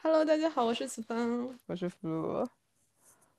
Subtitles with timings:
[0.00, 1.58] Hello，大家好，我是子芳。
[1.66, 2.48] 我是福禄，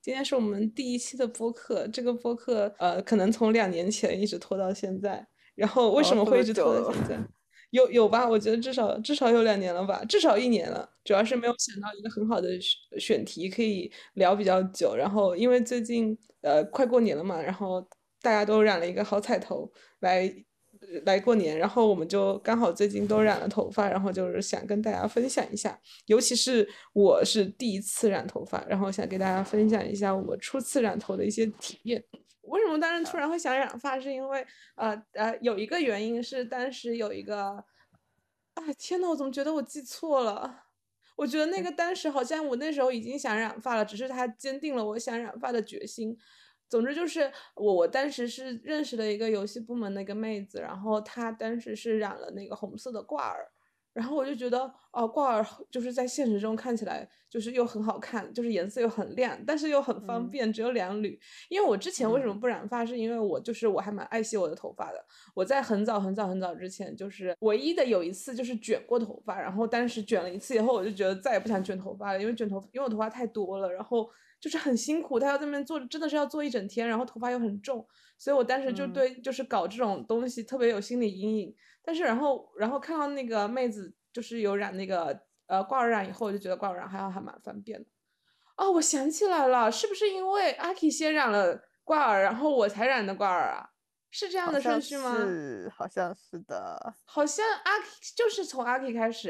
[0.02, 5.26] 今天是我们第一期的播客，这个播客呃，可能从两年前一直拖到现在。
[5.56, 7.18] 然后为什么会一直拖到现在？
[7.72, 8.28] 有有吧？
[8.28, 10.88] 我觉得至少至少有两年了吧，至少一年了。
[11.06, 14.94] 主要是没有想到一个很好的选选题可以聊比较久。
[14.94, 17.82] 然后因为最近呃快过年了嘛，然后
[18.22, 20.30] 大家都染了一个好彩头来
[21.06, 25.80] 来过年，然后我们就刚好最近都染了头发，然后就是想跟大家分享一下。
[26.06, 32.04] 尤其是我是第一次染头发，然后想给大家分享一下我初次染头的一些体验。
[32.44, 34.00] 为什么当时突然会想染发？
[34.00, 37.64] 是因为呃呃有一个原因是当时有一个，
[38.56, 40.64] 啊天呐，我怎么觉得我记错了？
[41.16, 46.18] 我觉得那个当时好像我那时候已经想染发了，只是他坚定了我想染发的决心。
[46.70, 53.52] 总之就是我我当时是认识了一个游戏部门的一个妹子，然后她当时是染了那个红色的挂耳，
[53.94, 61.20] 然后我就觉得哦，挂耳就是在现实中看起来就是又很好看，就是颜色又很亮，但是又很方嗯便，只有两缕。
[61.50, 65.06] 因为我之前为什么嗯不染发，是因为我就是我还蛮爱惜我的头发的。
[65.34, 74.08] 我在很早很早很早之前，就是唯一的有一次就是卷过头发，然后当时卷了一次以后，我就觉得再也不想卷头发了，因为卷头因为我头发太多了，然后
[74.40, 77.86] 就是很辛苦，他要在那边做，真的是要做一整天，然后头发又很重，
[78.18, 81.56] 所以我当时就嗯对就是搞这种东西特别有心理阴影。
[81.84, 87.86] 但是然后然后看到那个妹子就是有染那个呃挂耳染以后，我就觉得挂耳染还好还蛮方便的。
[88.58, 93.70] 哦，我想起来了，是不是因为阿 K 先染了挂耳，然后我才染的挂耳啊？
[94.12, 95.16] 是这样的顺序吗？
[95.16, 96.96] 是，好像是的。
[97.06, 99.30] 好像阿 K 就是从阿 K 开始，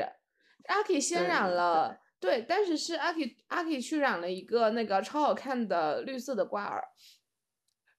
[0.67, 6.83] 阿 K 先染了，对，但是是阿 K 阿 K 去染了一个那个超好看的绿色的挂耳，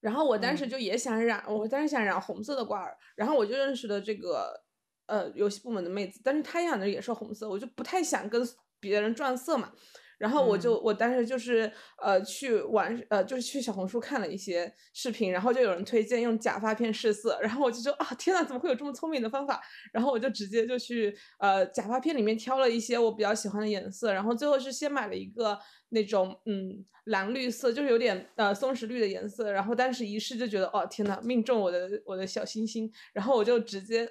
[0.01, 4.63] 然后我当时嗯就也想染，我当时想染红色的挂耳，然后我就认识了这个
[5.07, 8.47] 呃游戏部门的妹子，但是她染的也是红色，我就不太想跟
[8.79, 9.73] 别人撞色嘛。
[10.21, 19.59] 然后我就、嗯我当时就是呃去玩呃就是去小红书看了一些视频，然后就有人推荐用假发片试色，然后我就说啊天呐，怎么会有这么聪明的方法？
[19.95, 25.59] 然后我就直接就去呃假发片里面挑了一些我比较喜欢的颜色，然后最后是先买了一个
[25.89, 34.07] 那种嗯蓝绿色，就是有点呃松石绿的颜色，然后当时一试就觉得哦天呐，命中我的我的小星星，然后我就直接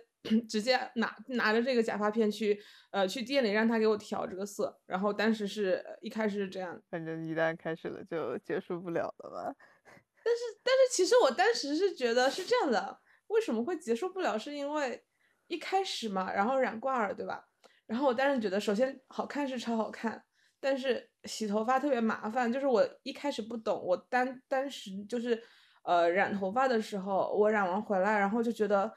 [0.50, 2.60] 直接拿拿着这个假发片去
[2.92, 9.56] 呃去店里让他给我调这个色，然后当时是呃一开始是这样，反正一旦开始了，就结束不了了吧？
[10.22, 14.38] 但是其实我当时是觉得是这样的，为什么会结束不了？
[14.38, 15.02] 是因为
[15.48, 17.46] 一开始嘛，然后染挂耳，对吧？
[17.88, 20.22] 然后我当时觉得，首先好看是超好看，
[20.60, 22.52] 但是洗头发特别麻烦。
[22.52, 25.42] 就是我一开始不懂，我当当时就是
[25.84, 28.94] 呃染头发的时候，我染完回来，然后就觉得。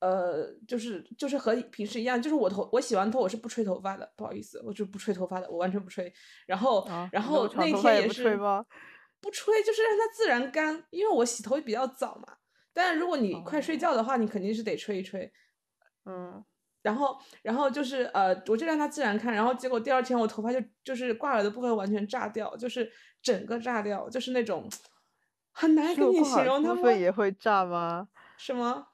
[0.00, 6.12] 呃，就是就是和平时一样，就是我头我洗完头我是不吹头发的，不好意思，我就不吹头发的，我完全不吹。
[6.46, 8.38] 然后，啊，然后那天也是？
[9.18, 12.36] 不吹，就是让它自然干，因为我洗头比较早嘛。
[12.72, 15.32] 但是如果你快睡哦觉的话，你肯定是得吹一吹。
[16.04, 16.44] 嗯，
[16.82, 22.88] 然后，然后就是呃，我就让它自然干，然后结果第二天我头发就就是挂耳的部分完全炸掉，就是
[23.22, 24.68] 整个炸掉，就是那种
[25.50, 28.06] 很难跟你形容它们分也会炸吗？
[28.36, 28.86] 什么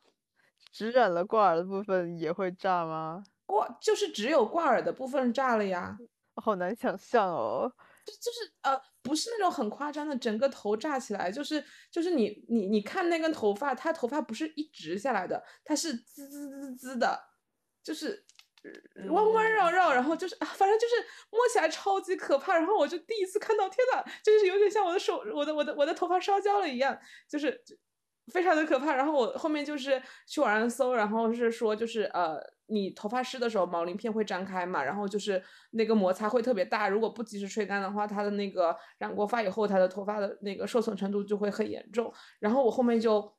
[0.73, 3.23] 只染了挂耳的部分也会炸吗？
[3.47, 5.97] 挂，就是只有挂耳的部分炸了呀。
[6.43, 7.71] 好难想象哦。
[8.05, 17.17] 就就是呃，不是那种很夸张的，整个头炸起来，就是就是你你你看那根头发，它头发不是一直下来的，它是滋滋滋滋的，
[17.85, 18.25] 就是
[18.97, 20.95] 呃弯弯绕绕，然后就是啊，反正就是
[21.31, 22.57] 摸起来超级可怕。
[22.57, 27.77] 然后我就第一次看到，天呐，就是有点像我的手，我的我的我的头发烧焦了一样，就是就
[28.31, 28.95] 非常的可怕。
[28.95, 42.13] 然后我后面就是去网上搜，然后是说就是呃，你头发湿的时候毛鳞片会张开嘛，然后就是那个摩擦会特别大，如果不及时吹干的话，它的那个染过发以后，它的头发的那个受损程度就会很严重。
[42.39, 43.35] 然后我后面就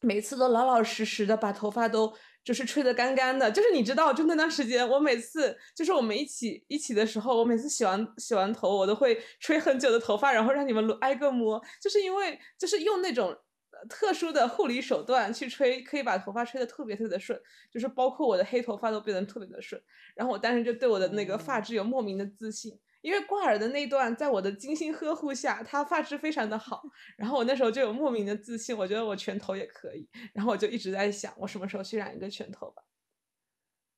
[0.00, 2.12] 每次都老老实实的把头发都
[2.42, 13.36] 就是吹得干干的，就是你知道，就那段时间，我每次就是我们一起一起的时候，我每次洗完洗完头，我都会吹很久的头发，然后让你们挨个摸，就是因为就是用那种。
[13.80, 17.40] 呃特殊的护理手段去吹，可以把头发吹得特别特别的顺，
[17.70, 19.80] 就是包括我的黑头发都变得特别的顺。
[20.14, 26.82] 然后我当时就对我的那个发哦质有莫名的自信，因为挂耳的那段在我的精心呵护下，它发质非常的好。
[27.16, 30.08] 然后我那时候就有莫名的自信，我觉得我全头也可以。
[30.32, 32.82] 然后我就一直在想，我什么时候去染一个全头吧。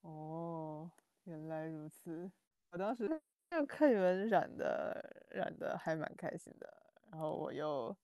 [0.03, 0.91] 哦，
[1.25, 2.31] 原来如此。
[2.71, 3.09] 我当时
[3.51, 6.73] 就 看你们染的染的还蛮开心的，
[7.11, 7.97] 然后我又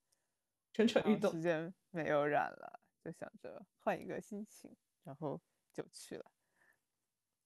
[0.72, 1.42] 蠢蠢欲动长时。
[1.42, 4.74] 间没有染了，就想着换一个心情，
[5.04, 5.40] 然后
[5.72, 6.24] 就去了。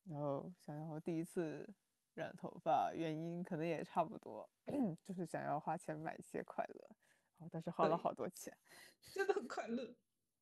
[0.05, 1.69] 然后想想我第一次
[2.15, 4.49] 染头发，原因可能也差不多，
[5.03, 6.89] 就是想要花钱买一些快乐，
[7.37, 8.57] 然后但是花了好多钱。
[9.01, 9.95] 真的很快乐。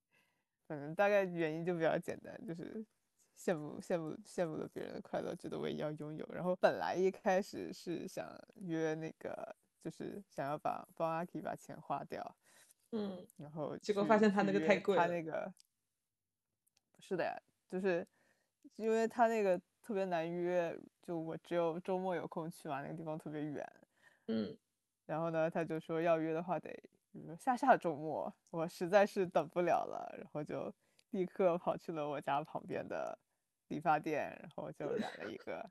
[0.68, 2.84] 反正大概原因就比较简单，就是
[3.36, 6.26] 羡慕羡慕羡慕了别人的快乐，觉得我也要拥有。
[6.32, 8.26] 然后本来一开始是想
[8.56, 12.36] 约那个，就是想要把帮阿 K 把钱花掉，
[12.96, 15.52] 嗯，然后结果发现他那个太贵了他那个
[17.00, 17.36] 是的呀，
[17.68, 18.06] 就是
[18.76, 23.68] 因为他那个特别难约，就我只有周末有空去嘛，那个地方特别远。
[24.28, 24.56] 嗯，
[25.06, 26.70] 然后呢，他就说要约的话得，
[27.38, 30.72] 下下周末，我实在是等不了了，然后就
[31.10, 33.18] 立刻跑去了我家旁边的
[33.68, 35.68] 理发店，然后就染了一个。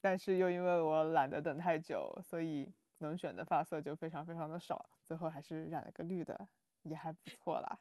[0.00, 6.48] 但是又因为我懒得等太久，所以能选的发色就非常非常的少，最后还是染了个绿的，
[6.82, 7.78] 也还不错啦。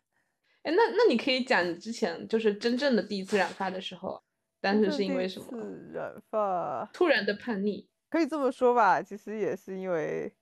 [0.63, 4.23] 哎，那那你可以讲你之前就是真正的第一次染发的时候，
[4.61, 5.45] 当时是因为什么？
[5.49, 7.89] 次染发突然的叛逆。
[8.09, 10.33] 可以这么说吧，其实也是因为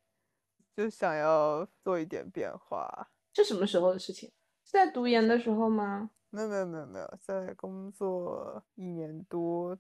[0.76, 3.10] 就想要做一点变化。
[3.34, 4.30] 是什么时候的事情？
[4.64, 6.12] 是在读研的时候吗？
[6.30, 9.78] 没有没有没有没有，在工作一年多，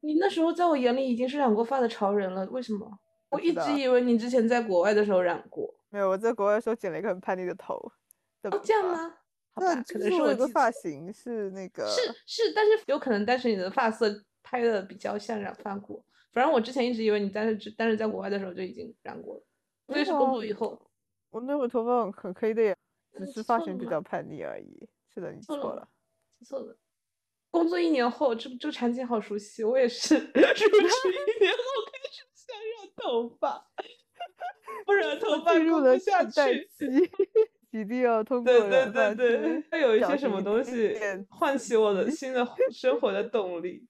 [0.00, 2.98] 你那时候在我眼里已经是染过发的潮人了，为什么？
[3.30, 5.77] 我一直以为你之前在国外的时候染过。
[5.90, 7.80] 没有我在国外的时候剪了一个很叛逆的头
[8.42, 9.08] 的哦，这样发？
[9.08, 9.14] 吗？
[9.52, 16.04] 好，吧，可能是我有个是我记错发型是那个是是，但是有可能但是你的发色拍的比较像染发过。
[16.32, 19.42] 反正我之前一直以为你但是但是在国外的时候就已经染过了，
[19.86, 20.80] 所以是工作以后。
[21.30, 22.76] 我那会儿头发很很黑的呀，
[23.12, 24.88] 只嗯是发型比较叛逆而已。
[25.12, 25.88] 是的，你错了错了。
[26.38, 26.76] 记错了。
[27.50, 31.58] 工作一年后，这这个场景好熟悉，我也是 入职一年后
[31.90, 33.82] 开始想染头发，不
[34.98, 36.66] 然 头发进入了下替代去。
[36.66, 36.86] 期，
[37.70, 40.96] 一定要通过对对对对会，有一些什么东西
[41.28, 43.86] 唤起我的新的 生活的动力。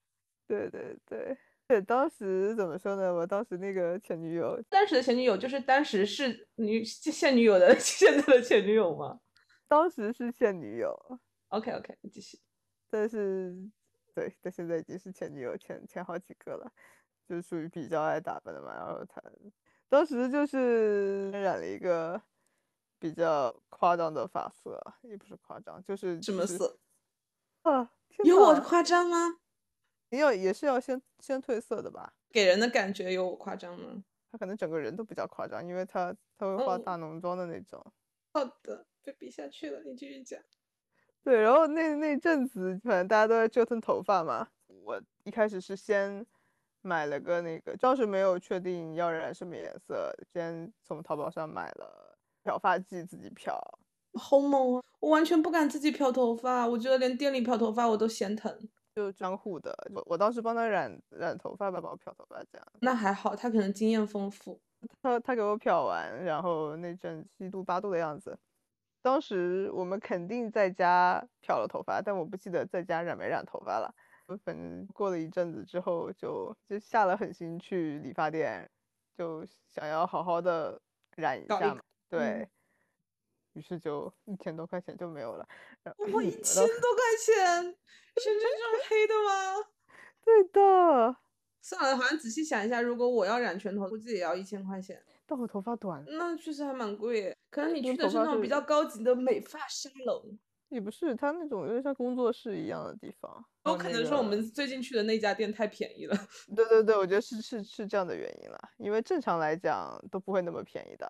[0.47, 1.37] 对对对。
[1.69, 3.13] 对，当时怎么说呢？
[3.15, 9.21] 我当时那个前女友，当时的前女友就是当时是女现女友的现在的前女友吗
[9.69, 10.99] 当时是现女友
[11.49, 12.39] ，？OK OK，继续。
[12.89, 13.55] 但是
[14.15, 16.73] 对，但现在已经是前女友，前前好几个了，
[17.29, 18.73] 就属于比较爱打扮的嘛。
[18.75, 19.21] 然后她
[19.89, 22.21] 当时就是染了一个
[22.99, 26.79] 比较夸张的发色，也不是夸张，就是什么色？
[27.63, 27.93] 啊？
[28.25, 29.39] 有我呐夸张吗？
[30.11, 32.15] 你有也是要先先褪色的吧？
[32.31, 34.03] 给人的感觉有我夸张吗？
[34.31, 37.85] 他可能整个人都比较夸张，因为他他会化哦大浓妆的那种。
[38.33, 40.41] 好的，被比下去了，你继续讲。
[41.23, 44.49] 对，然后那那阵子，反正大家都在折腾头发嘛。
[44.67, 46.25] 我一开始是先
[46.83, 53.59] 买了个那个，当时没有确定要染什么颜色，先从淘宝上买了漂发剂自己漂。
[54.15, 54.83] 好猛啊！
[55.01, 58.69] 我完全不敢自己漂头发，我觉得连店里漂头发我都嫌疼。
[58.95, 62.67] 就专护的，我我当时帮他染染头发吧，帮我漂头发这样。
[62.81, 64.61] 那还好，他可能经验丰富。
[65.03, 68.39] 他他给我漂完，然后那阵七度八度的样子。
[69.03, 73.95] 当时我们肯定在家漂了头发，但我不记得在家染没染头发了。
[74.45, 78.69] 反正过了一阵子之后就，就下了狠心去理发店，
[79.17, 80.81] 就想要好好的
[81.17, 81.81] 染一下嘛。
[82.09, 82.51] 对嗯，
[83.55, 85.47] 于是就一千多块钱就没有了。
[86.13, 87.63] 我一千多块钱，
[88.17, 89.69] 深圳这么黑的吗？
[90.25, 91.17] 对的，
[91.61, 97.35] 算了，好像仔细想一下，如果我要染全头，估计也要一千块钱，但我头发短，那确实还蛮贵。
[97.51, 103.31] 可能你去的是是那种比较高级的美发沙龙，也不是，它那种有点像工作室一样的地方。
[103.65, 106.17] 有然后那可能说我们最近去的那家店太便宜了。
[106.55, 111.07] 对对对，我觉得是是是这样的原因了，因为正常来讲都不会那么便宜的。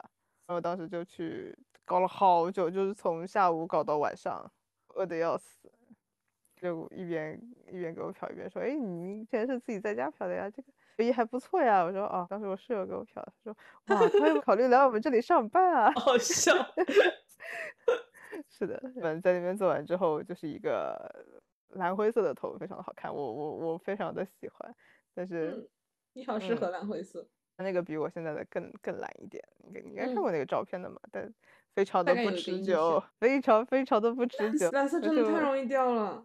[0.46, 4.50] 然后当时就去搞了好久，就是从下午搞到晚上，
[4.94, 5.70] 饿得要死。
[6.60, 10.50] 就一边一边给我漂一边说：“哎，你以前是自己在家漂的呀？
[10.50, 10.60] 这
[10.96, 13.56] 个也还不错呀。”我说：“哦，当时我室友给我漂的。”他说
[13.94, 16.52] ：“哇，他有考虑来我们这里上班啊。”好笑。
[18.49, 20.97] 是的，反正在那边做完之后，就是一个
[21.71, 24.75] 蓝灰色的头，非常的好看，我我我非常的喜欢。
[25.14, 25.68] 但是嗯，
[26.14, 27.26] 你好适嗯合蓝灰色，
[27.59, 31.00] 那个比我现在的更更蓝一点，你应该你应该看嗯过那个照片的嘛？
[31.11, 31.33] 但
[31.75, 34.71] 非常的不持久，非常非常的不持 久。
[34.71, 36.25] 蓝色真的太容易掉了。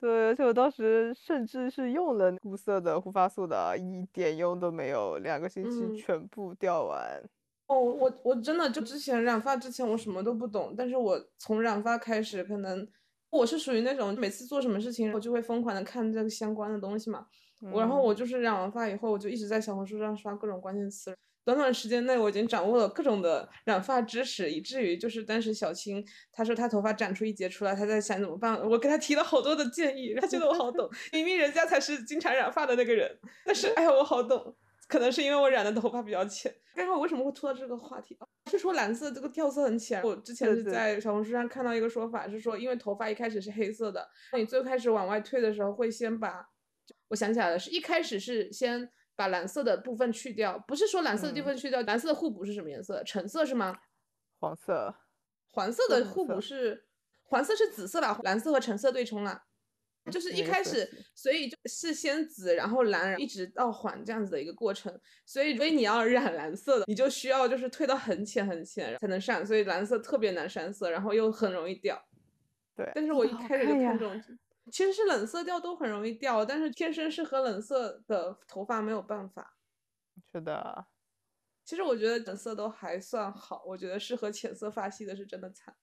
[0.00, 7.22] 对，而且我当时甚至是用了固色的护发素的，一点用都没有，两个星期嗯全部掉完。
[7.72, 12.86] 哦，我我真的就之前染发之前我什么都不懂，但是我从染发开始，可能
[13.30, 17.26] 我是属于那种每次做什么事情我就会疯狂的看这个相关的东西嘛。
[17.72, 21.16] 我然后嗯我就是染完发以后，我就一直在小红书上刷各种关键词。
[21.44, 34.54] 短短时间内，我已经掌握了各种的染发知识，以至于就是当时小青她说她头发长出一截出来，她在想怎么办，我给她提了好多的建议，她觉得我好懂， 明明人家才是经常染发的那个人，但是哎呀我好懂。
[34.88, 36.54] 可能是因为我染的头发比较浅。
[36.74, 38.18] 刚刚我为什么会拖到这个话题？
[38.50, 40.02] 是说蓝色这个调色很浅。
[40.02, 46.48] 我之前是在小红书上看到一个说法，是说因为头发一开始是黑色的，你最开始往外退的时候会先把，
[47.08, 53.02] 我想起来了，是一开始是先把蓝色的部分去掉，不是说蓝色的部分去掉，蓝色的互补是什么颜色？
[53.04, 53.78] 橙色是吗？
[54.40, 54.94] 黄色。
[55.50, 56.86] 黄色的互补是，
[57.24, 59.42] 黄色是紫色吧，蓝色和橙色对冲了。
[60.10, 64.92] 就是一开始，所以就是先紫，然后蓝，一直到黄这样子的一个过程。
[65.24, 69.46] 所以，所以你要染蓝色的，你就需要就是退到很浅很浅才能上。
[69.46, 72.02] 所以蓝色特别难上色，然后又很容易掉。
[72.74, 74.20] 对，但是我一开始就看中，
[74.72, 79.56] 其实是冷色调都很容易掉，但是天生适合冷色的头发没有办法。
[80.32, 80.86] 是的，
[81.64, 85.74] 其实我觉得冷色都还算好，我觉得适合浅色发系的是真的惨。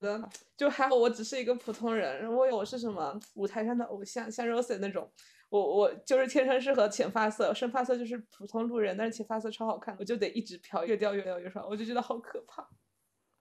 [0.00, 2.22] 的就还好，我只是一个普通人。
[2.22, 5.10] 如果我是什么舞台上的偶像，像 Rose 那种，
[5.48, 8.96] 我我就是天生适合浅发色，深发色就是普通路人。
[8.96, 12.68] 但是浅发色超好看，我就得一直漂，越掉越掉越少，我就觉得好可怕。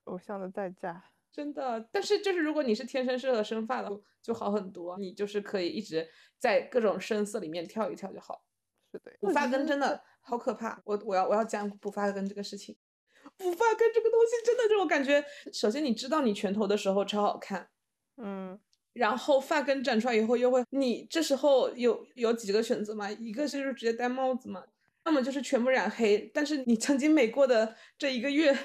[0.06, 1.90] 偶像的代价，真的。
[1.92, 3.90] 但是就是如果你是天生适合深发的，
[4.22, 4.98] 就好很多。
[4.98, 6.08] 你就是可以一直
[6.38, 8.44] 在各种深色里面跳一跳就好。
[8.92, 10.80] 是的，补发根真的好可怕。
[10.86, 12.78] 我我要我要讲补发根这个事情。
[13.38, 17.70] 补发根这个东西真的这种感觉，首先你知道你全头的时候超好看，
[18.18, 18.60] 嗯，
[18.94, 23.12] 然后发根长出来以后又会，你这时候有有几个选择嘛？
[23.12, 24.64] 一个是就是直接戴帽子嘛，
[25.06, 26.32] 要么就是全部染黑。
[26.34, 28.58] 但是你曾经美过的这一个月，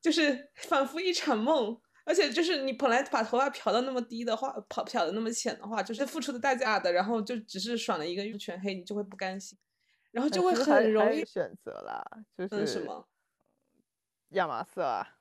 [0.00, 9.58] 就是仿佛一场梦，而且就是你本来把头发漂到那么低的话，漂漂的那么浅的话，就是付出的代价的，然后就只是爽了一个月全黑，你就会不甘心，
[10.12, 12.02] 然后就会很容易选择啦，
[12.36, 13.06] 就是什么？
[14.34, 15.18] 亚麻色啊，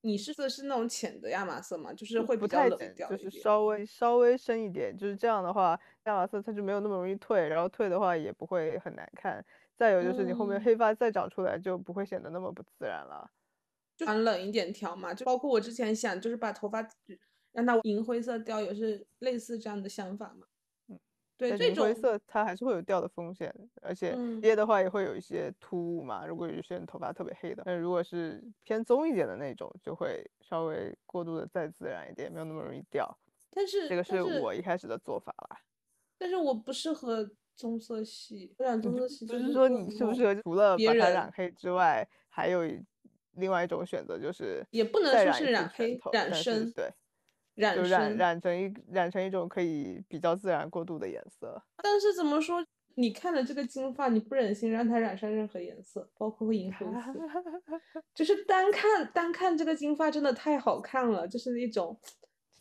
[0.00, 1.92] 你是的是那种浅的亚麻色吗？
[1.92, 4.96] 就是会不太浅，就是稍微稍微深一点。
[4.96, 9.44] 就是这样的话，亚麻色它就没有那么容易退，然后退的话也不会很难看。
[9.76, 13.30] 再有就是你后面黑发再长出来就不会显得那么不自然了。
[13.96, 16.86] 就冷一点调嘛，就包括我之前想就是把头发
[17.52, 20.46] 让它银灰色调，也是类似这样的想法嘛。
[21.48, 26.24] 对，这种灰色它还是会有掉的风险，而且跌的话也会有一些突兀嘛。
[26.24, 33.18] 如果有些人头发特别黑的，但如果是偏棕一点的那种，就会稍微过度的再自然一点，没有那么容易掉。
[33.50, 35.58] 但是这个是我一开始的做法啦。
[36.16, 39.26] 但是我不适合棕色系，染棕色系。
[39.26, 42.62] 就是说你适不适合除了把它染黑之外，还有
[43.32, 46.88] 另外一种选择就是也不能说是染黑染深，对。
[47.54, 52.64] 染就染染成一染成一种可以比较自然过渡的颜色，但是怎么说？
[52.94, 57.14] 你看了这个金发，你不忍心让它染上任何颜色，包括银灰色。
[58.14, 61.98] 就是单看单看这个金发真的太好看了，就是一种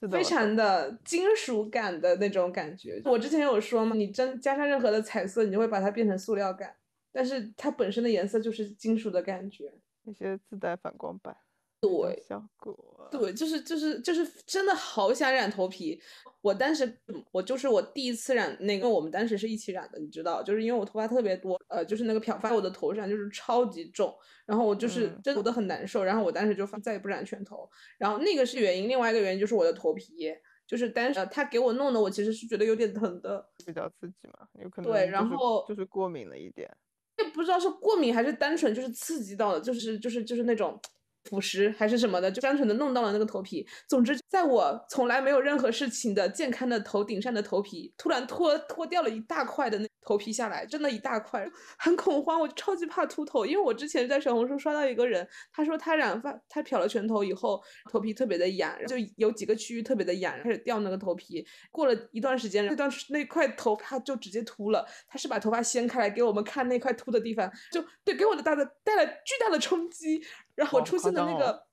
[0.10, 3.02] 非常的金属感的那种感觉。
[3.04, 6.74] 我之前有说嘛，你真加上任何的彩色，你就会把它变成塑料感，
[7.12, 11.36] 但是它本身的颜色就是金属的感觉，那些自带反光板。
[11.82, 16.00] 对，效果对，就是就是就是真的好想染头皮。
[16.42, 17.00] 我当时
[17.32, 27.68] 我就是我第一次染那个，我们当时是一起染的，你知道，就是因为我头发特别多，呃，就是那个漂发我的头上就是超级重，然后我就是真的很难受，然后我当时就再也不染全头。
[27.98, 30.32] 然后那个是原因，另外一个原因就是我的头皮，
[30.68, 36.70] 就是当时他给我弄的，我其实是觉得有点疼的，比较刺激嘛，有可能对，然后就是过敏了一点，
[37.18, 40.80] 也不知道是过敏还是单纯就是刺激到了，就是就是就是那种。
[41.24, 43.66] 腐蚀还是什么的，就单纯的弄到了那个头皮。
[43.88, 51.48] 总之，在我从来没有任何事情的健康的头顶上的头皮，突然脱脱掉了一大块的那头皮下来，真的一大块，
[51.78, 52.40] 很恐慌。
[52.40, 57.62] 我就超级怕秃头，因为我之前在小红书刷到一个人，他说他染发，他漂了全头以后，
[57.92, 61.46] 头皮特别的痒，就有几个区域特别的痒，开始掉那个头皮。
[61.70, 64.86] 过了一段时间，那段那块头发就直接秃了。
[65.08, 70.24] 他是把头发掀开来给我们看那块秃的地方，就对给我的大的带来巨大的冲击。
[70.56, 71.68] 然后我出现的那个，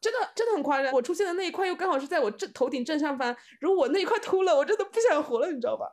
[0.00, 0.92] 真的真的很夸张。
[0.92, 5.86] 我出现的那一块又刚好是在我正头顶正上方，如果我那一块秃了，我真的不想活了，你知道吧？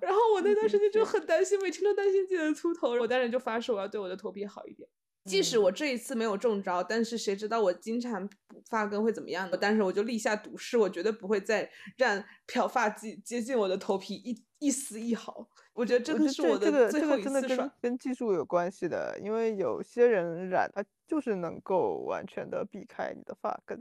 [0.00, 2.90] 然后我那段时间就很担心，每天都担心自己的秃头。
[2.90, 4.88] 我当时就发誓我要对我的头皮好一点。
[5.24, 9.58] 即使我这一次没有中招，但是谁知道我经常补发根会怎么样呢？
[9.60, 15.48] 但是我就立下赌誓，我绝对不会再让漂发剂接近我的头皮一一丝一毫。
[15.78, 23.78] 我觉得这个是我的最后一次跟跟技术有关系的，因为有些人染它就是能够完全的避开你的发根，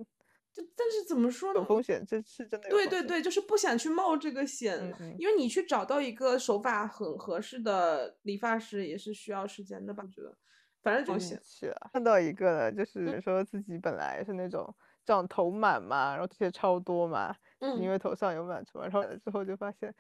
[0.54, 1.60] 就但是怎么说呢？
[1.60, 2.70] 有风险，这是真的。
[2.70, 10.04] 对对对，就是不想去冒这个险，因为你去找到一个手法很合适的理发师也是需要时间的吧？
[10.06, 10.38] 我觉得，
[10.84, 11.42] 反正就险。
[11.44, 11.90] 去了。
[11.94, 14.72] 看到一个呢，就是说自己本来是那种
[15.04, 19.92] 长头螨嘛，然后这些超多嘛，因为头上有螨虫，然后之后就发现。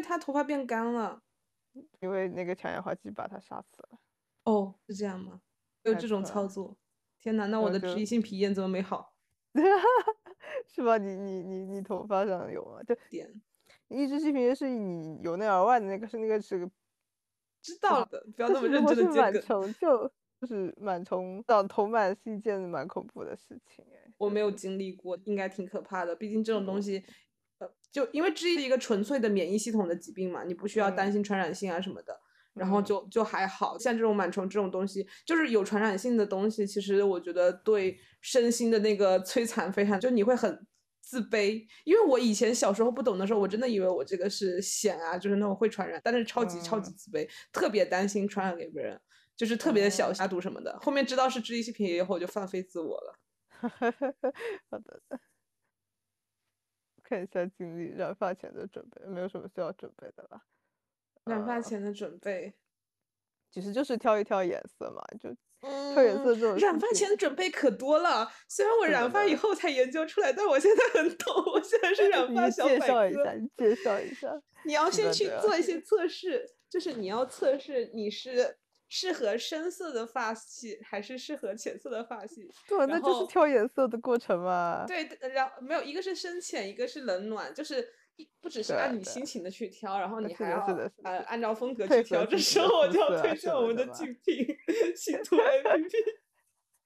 [0.00, 1.22] 他头发变干了，
[2.00, 3.98] 因为那个强氧化剂把他杀死了。
[4.44, 5.40] 哦，是这样吗？
[5.82, 6.76] 有这种操作？
[7.18, 9.14] 天哪，那我的脂溢性皮炎怎么没好？
[10.66, 10.98] 是吧？
[10.98, 12.82] 你你你你头发上有吗？
[12.84, 13.28] 就点
[13.88, 16.70] 抑制性皮炎是你由内而外的那个，是那个是个，
[17.62, 19.40] 知道的，不要那么认真的 螨。
[19.40, 24.12] 虫就就是螨虫长头螨是一件蛮恐怖的事情哎。
[24.18, 26.14] 我没有经历过，应该挺可怕的。
[26.14, 27.04] 毕竟这种东西，呃，
[27.90, 32.18] 就因为这是一个纯粹的免疫系统的疾病嘛，你不需要担嗯心传染性啊什么的，
[32.54, 40.66] 然后嗯就就还好像这种螨虫这种东西，就是有传染性的东西，其实我觉得对身心的那个摧残非常，就你会很。
[41.00, 49.00] 自卑，因为我以前小时候不懂的时候，我真的以为我这个是癣啊，就是那种会传染，但是超级超级嗯自卑，特别担心传染给别人，
[49.34, 50.78] 就是特别的小哦下毒什么的。
[50.82, 53.18] 后面知道是脂溢性皮炎以后，我就放飞自我了。
[54.68, 55.00] 好的，
[57.08, 60.42] 看一下经历染发前的准备，没有什么需要准备的了。
[61.24, 62.52] 染发呃前的准备，
[63.50, 65.34] 其实就是挑一挑颜色嘛，就
[65.94, 68.30] 挑颜色这种嗯染发前的准备可多了。
[68.48, 71.34] 虽然我染发以后才研究出来，但我现在很 懂。
[71.52, 72.78] 我现在是 染发小白。
[72.78, 74.42] 介绍一下，介绍一下。
[74.64, 82.50] 你要先去做一些测试，就是你要测试你是适合深色的发系还是适合浅色的发系。
[82.66, 84.86] 对，那就是挑颜色的过程嘛。
[84.86, 87.92] 对，然后没有一个是深浅，一个是冷暖，就是
[88.40, 90.64] 不只是按你心情的去挑，然后你还要
[91.04, 92.24] 呃按照风格去挑。
[92.24, 94.46] 这时候我就要推荐我们的竞品
[94.96, 95.92] 星图 APP。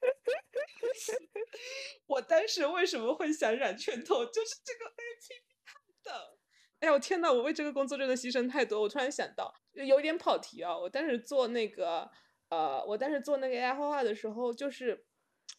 [2.06, 6.36] 我当时为什么会想染拳头，就是这个 APP 看的。
[6.82, 8.80] 哎呀，我天呐，我为这个工作真的牺牲太多。
[8.82, 10.76] 我突然想到，有一点跑题啊。
[10.76, 12.10] 我当时做那个，
[12.50, 15.06] 呃，我当时做那个 AI 画画的时候，就是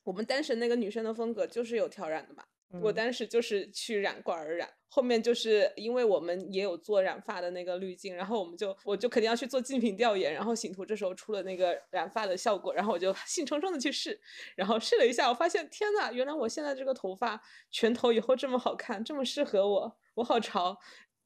[0.04, 2.44] 我们当时那个女生的风格就是有挑染的嘛。
[2.82, 14.20] 我嗯当时就是去染罐儿染，后面就是因为我们也有做染发的那个滤镜，然后我们就我就肯定要去做竞品调研，然后醒图这时候出了那个染发的效果，然后我就 兴冲冲的去试，
[14.58, 17.40] 然后试了一下，我发现天呐，原来我现在这个头发
[17.72, 20.78] 全头以后这么好看，这么适合我，我好潮。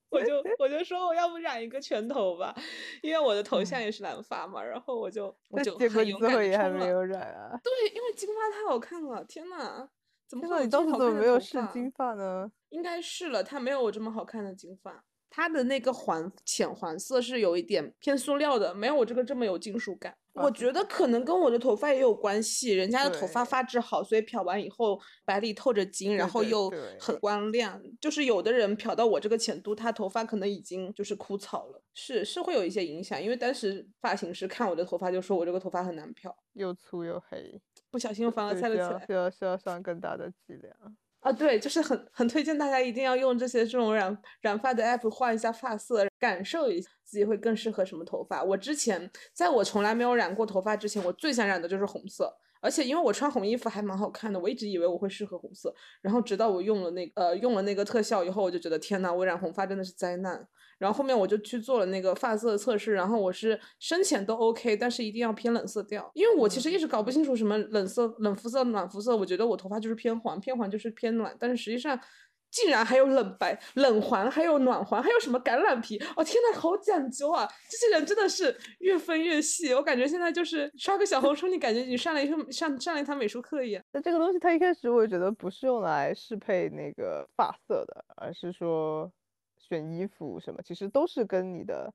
[0.10, 2.56] 我就我就说我要不染一个全头吧，
[3.02, 7.60] 因为我的头像也是蓝发嘛，然后我就我就很勇敢也还没有染啊？
[7.64, 9.90] 对，因为金发太好看了，天呐，
[10.28, 12.52] 怎么你当时怎么没有试金发呢？
[12.70, 20.18] 应该试了，它没有我这么好看的金发，它的那个黄浅黄色是有一点偏塑料的，没有我这个这么有金属感。
[20.44, 27.82] 我觉得可能跟我的头发也有关系，人家的头发发质好，所以漂完以后白里透着金，然后又很光亮。
[28.00, 33.22] 就是有的人漂到我这个浅度，他头发可能已经就是枯草了，是是会有一些影响。
[33.22, 39.06] 因为当时发型师看我的头发就说我这个头发很难漂，又粗又黑，不小心又凡尔对赛了起来。
[39.06, 40.98] 需要需要上更大的剂量。
[41.20, 48.44] 啊，对，就是很很推荐大家一定要用这些这种染染发的 app 换一下发色，感受一下自己会更适合什么头发。
[48.44, 55.74] 我之前在我从来没有染过头发之前，我最想染的就是红色，而且因为我穿红衣服还蛮好看的，我一直以为我会适合红色。
[56.02, 60.48] 然后直到我用了那呃用了那个特效以后，我就觉得天呐，我染红发真的是灾难。
[60.78, 72.00] 然后后面我就去做了那个发色测试，然后我是深浅都 OK，但是一定要偏冷色调，因为我其实一直搞不清楚什么冷色、冷肤色、暖肤色，我觉得我头发就是偏黄，偏黄就是偏暖，但是实际上
[72.50, 77.48] 竟然还有冷白、冷黄，还有暖黄，还有什么橄榄皮，哦天呐，好讲究啊！
[77.70, 83.84] 这些人真的是越分越细，我感觉现在就是刷个小红书，你感觉你上了一个上上了一堂美术课一样。
[83.92, 89.12] 那这个东西它一开始我也觉得不是用来适配那个发色的，而是说
[89.58, 91.94] 选衣服什么，其实都是跟你的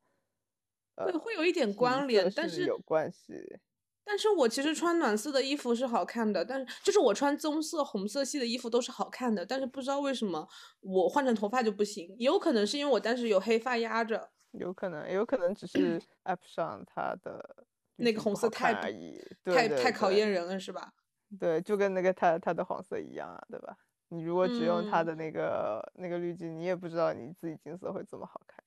[0.97, 3.59] 对，呃会有一点关联，但是是有关系。
[4.05, 10.47] 但是我其实穿暖色的衣服是好看的，但是就是我穿棕色、红色系的衣服都是好看的，但是不知道为什么
[10.81, 17.65] 我换成头发就不行，也有可能是因为我当时有黑发压着，有可能，也有可能只是 App 上它的
[17.97, 20.93] 那个红色太不看而已，对太太考验人了，是吧？
[21.39, 23.77] 对，就跟那个它它的黄色一样啊，对吧？
[24.09, 28.63] 你如果只用它嗯的那个、那个滤镜，你也不知道你自己金色会这么好看。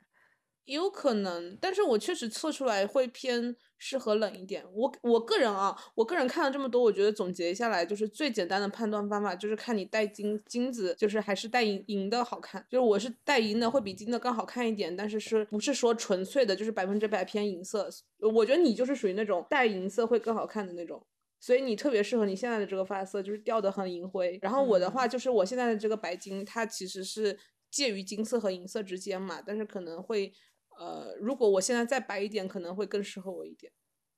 [0.66, 4.66] 也有可能，但是我确实测出来会偏适合冷一点。
[4.74, 12.66] 我我个人啊，我个人看了这么多，我觉得总结下来就是最简单的判断方法就是看你戴金金子，就是还是戴银银的好看。
[12.68, 17.88] 就是我是戴银的会比金的更好看一点，但是是不是说纯粹的就是百分之百偏银色？
[18.34, 21.06] 我觉得你就是属于那种戴银色会更好看的那种。
[21.40, 24.40] 所以你特别适合你现在的这个发色，就是掉的很银灰。
[24.42, 27.38] 然后我的话就是我现在的这个白金，它其实是
[27.70, 30.34] 介于金色和银色之间嘛，但是可能会。
[30.78, 33.72] 呃，如果我现在再白一点，可能会更适合我一点，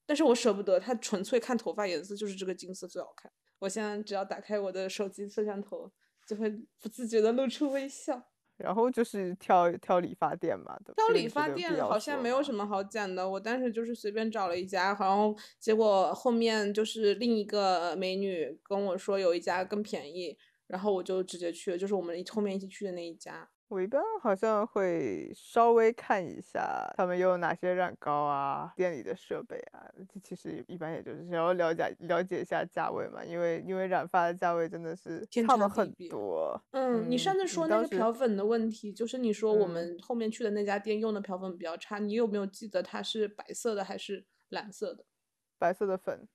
[0.05, 3.31] 但是我舍不得，它纯粹看头发颜色就是这个金色最好看。
[3.59, 5.91] 我现在只要打开我的手机摄像头，
[6.27, 8.29] 就会不自觉的露出微笑。
[8.57, 23.47] 然后就是挑挑理发店嘛，对吧挑理发店好像没有什么好讲的，我当时就是随便找了一家，然后结果后面就是另一个美女跟我说有一家更便宜，然后我就直接去了，就是我们后面一起去的那一家。
[23.69, 36.61] 我一般好像会稍微看一下他们有哪些染膏啊，店里的设备啊，这其实一般也就是想要了解了解一下价位嘛，因为因为染发的价位真的是天差的很多。
[36.71, 45.05] 嗯，你上次你说那个漂粉的问题，就是你说我嗯们后面去的那家店用的漂粉比较差，你有没有记得它是白色的还是蓝色的？
[45.59, 46.25] 白色的粉，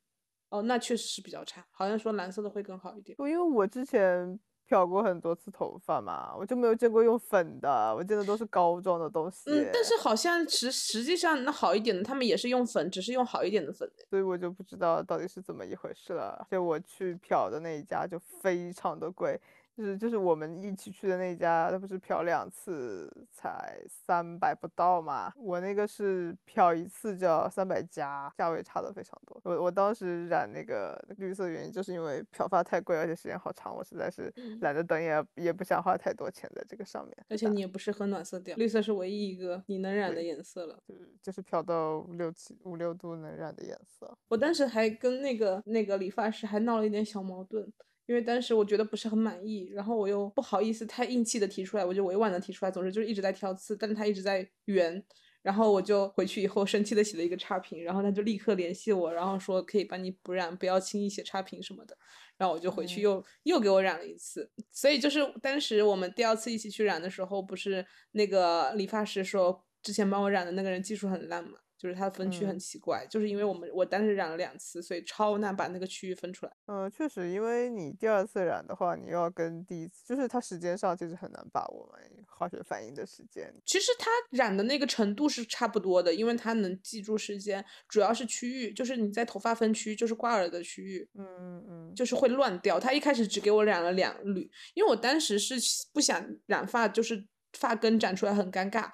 [0.50, 3.16] 哦，那确实是比较差，好像说蓝色的会更好一点。
[3.20, 4.38] 因为我之前
[4.72, 9.50] 漂过很多次头发嘛，我就没有见过用粉的，我见的都是膏状的东西。
[9.50, 13.86] 嗯，但是好像实实际上那好一点的，他们也是用粉，只是用好一点的粉。
[14.08, 16.38] 所以我就不知道到底是怎么一回事了。
[16.40, 19.38] 而且我去漂的那一家就非常的贵，
[19.74, 29.40] 就是就是我们一起去的那家，它不是漂两次才三百不到嘛，我那个是漂一次就要三百加，价位差的非常多。
[29.44, 37.16] 我我当时染那个绿色的原因就是因为漂发太贵，而且时间好长，我实在是嗯懒得等也也不想花太多钱在这个上面。
[37.30, 40.78] 而且你也不适合暖色调，绿色是唯一一个你能染的颜色了。
[40.86, 44.14] 就是就是漂到五六七五六度能染的颜色。
[44.28, 47.72] 我当时还跟那个那个理发师还闹了一点小矛盾，
[48.06, 55.04] 因为当时我觉得不是很满意，然后我又不好意思太硬气的提出来，我就委婉的提出来，总之就是一直在挑刺，但是他一直在圆。
[55.42, 61.98] 然后我就回去以后生气的写了一个差评，然后他就立刻联系我，然后说可以帮你补染，不要轻易写差评什么的。
[62.38, 76.52] 然后我就回去嗯又、又给我染了一次，所以就是当时我们第二次一起去染的时候，不是那个理发师说之前帮我染的那个人技术很烂嘛，就是它的分区很嗯奇怪，就是因为我们我当时染了两次，所以超难把那个区域分出来。
[76.66, 83.52] 嗯，确实，因为你第二次染的话，你要跟第一次，就是它时间上其实很难把握嘛，化学反应的时间。
[83.66, 92.78] 其实它染的那个程度是差不多的，因为它能记住时间，主要是区域，就是你在头发分区，就是挂耳的区域，嗯嗯嗯，就是会乱掉。
[92.78, 95.56] 他一开始只给我染了两缕，因为我当时是
[95.92, 97.26] 不想染发，就是
[97.58, 98.88] 发根长出来很尴尬，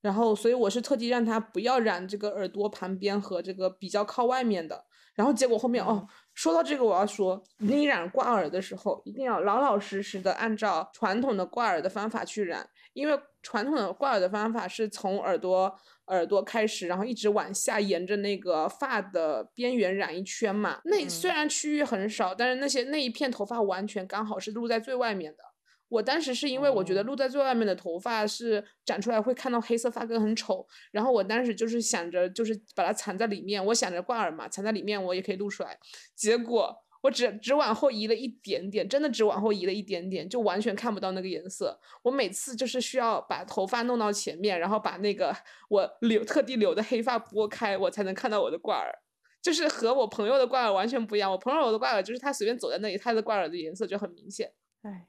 [0.00, 4.84] 然后所以我是特地让他不要染这个耳朵旁边和这个比较靠外面的。
[5.14, 15.74] 然后结果后面、哦，说到这个我要说，你染挂耳的时候一定要老老实实的按照传统的挂耳的方法去染，因为传统的挂耳的方法是从耳朵
[16.06, 20.78] 耳朵开始，然后一直往下沿着那个发的边缘染一圈嘛。
[20.84, 25.42] 那嗯虽然区域很少，但是那些那一片头发完全刚好是露在最外面的。
[25.88, 35.78] 我当时是因为我觉得哦露在最外面的头发是长出来会看到黑色发根很丑，然后我当时就是想着就是把它藏在里面，我想着挂耳嘛，藏在里面我也可以露出来。
[36.14, 41.78] 结果我只只往后移了一点点，真的只往后移了一点点，就完全看不到那个颜色。
[42.02, 45.34] 我每次就是需要把头发弄到前面，然后把那个
[45.70, 48.92] 我留特地留的黑发拨开，我才能看到我的挂耳。
[49.40, 54.52] 就是和我朋友的挂耳完全不一样，我朋友的挂耳就是他随便走在那里，他的挂耳的颜色就很明显。
[54.82, 55.06] 哎，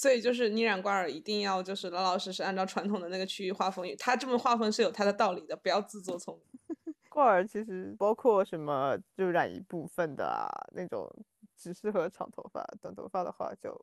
[0.00, 6.94] 所以就是你染挂耳一定要就是老老实实按照传统的那个区域划分，它这么划分是有它的道理的，不要自作聪明。
[7.10, 11.12] 挂耳其实包括什么，就染一部分的啊，那种
[11.56, 13.76] 只适合长头发，短头发的话就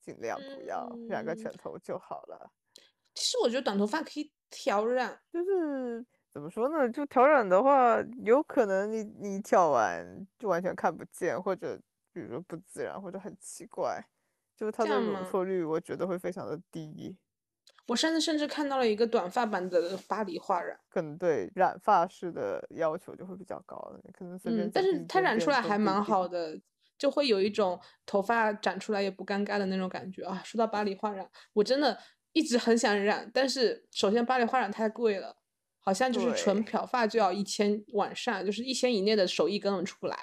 [0.00, 2.50] 尽量不要，染个全嗯头就好了。
[3.14, 6.88] 其实我觉得短头发可以调染，就是怎么说呢？
[6.88, 11.78] 就调染的话，有可能你你挑完就完全看不见，或者
[12.14, 14.02] 比如说不自然，或者很奇怪，
[14.60, 17.16] 就是它的容错率，我觉得会非常的低。
[17.86, 26.60] 我上次甚至看到了一个短发版的巴黎画染，可能对染发式的要求就会比较高了，可能随便嗯，但是它染出来还蛮好的，
[26.98, 30.42] 就会有一种头发染出来也不尴尬的那种感觉啊。
[30.44, 31.98] 说到巴黎画染，我真的
[32.32, 35.34] 一直很想染，但是首先巴黎画染太贵了，
[35.80, 40.16] 好像就是纯漂发就要一千往上，就是一千以内的手艺根本出不来。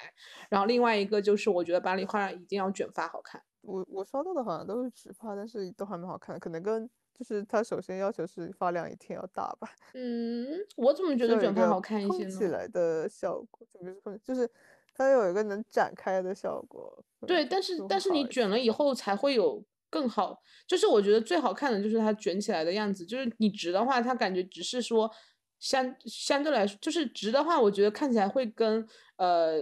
[0.50, 3.42] 然后另外一个就是我觉得巴黎画染一定要卷发好看。
[3.68, 12.30] 我我刷到的好像都是直发，但是都还蛮好看的，可能跟就是它首先要求是发量一定要大吧，嗯，我怎么觉得卷发好看一些呢？
[12.30, 14.50] 起来的效果，就不是蓬，就是
[14.94, 17.04] 它有一个能展开的效果。
[17.26, 25.12] 对，嗯但是但是你卷了以后才会有更好，就是我觉得最好看的就是它卷起来的样子，就是你直的话，它感觉只是说
[25.60, 29.60] 相相对来说，就是直的话，我觉得看起来会跟呃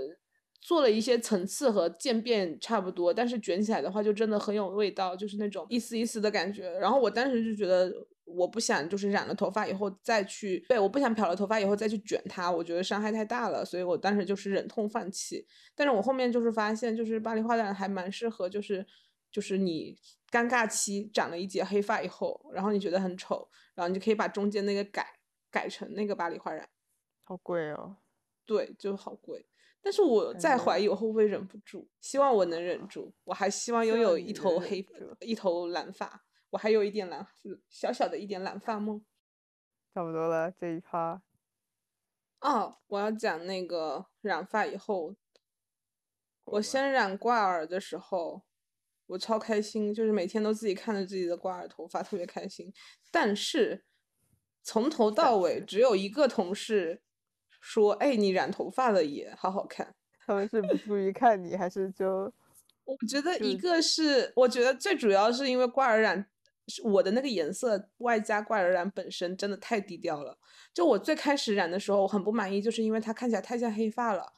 [0.65, 6.71] 做了一些层次和渐变差不多，但是卷起来的话就真的很有味道，就是那种一丝一丝的感觉。
[6.80, 7.93] 然后我当时就觉得。
[8.28, 15.45] 我不想就是染了头发以后再去，对，我不想漂了头发以后再去卷它，我觉得伤害太大了，所以我当时就是忍痛放弃。
[15.75, 18.84] 但是我后面就是发现，就是巴黎画染还蛮适合，就是
[19.32, 19.95] 就是你
[20.32, 25.06] 尴尬期长了一截黑发以后，然后你觉得很丑，然后你就可以把中间那个改
[25.51, 26.67] 改成那个巴黎花染。
[27.25, 27.97] 好贵哦。
[28.43, 29.45] 对，就好贵。
[29.85, 33.13] 但是我在怀疑我会不会忍不住，希望我能忍住。
[33.23, 34.83] 我还希望拥有一头黑
[35.19, 37.23] 一头蓝发，我还有一点蓝
[37.69, 39.05] 小小的一点蓝发梦。
[39.93, 41.21] 差不多了，这一趴。
[42.41, 45.15] 哦，我要讲那个染发以后，
[46.45, 48.41] 我先染挂耳的时候，
[49.05, 52.73] 我超开心，就是每天都自己看着自己的挂耳头发，特别开心。
[53.11, 53.85] 但是
[54.63, 57.03] 从头到尾只有一个同事
[57.65, 62.32] 说：“哎，你染头发了也好好看。”他们是不注意看你，还是就
[62.84, 66.28] 我觉得一个是，我觉得最主要是因为挂耳染，
[66.84, 70.38] 我的那个颜色外加挂耳染本身真的太低调了。
[70.73, 74.34] 就我最开始染的时候，我很不满意，就是因为它看起来太像黑发了，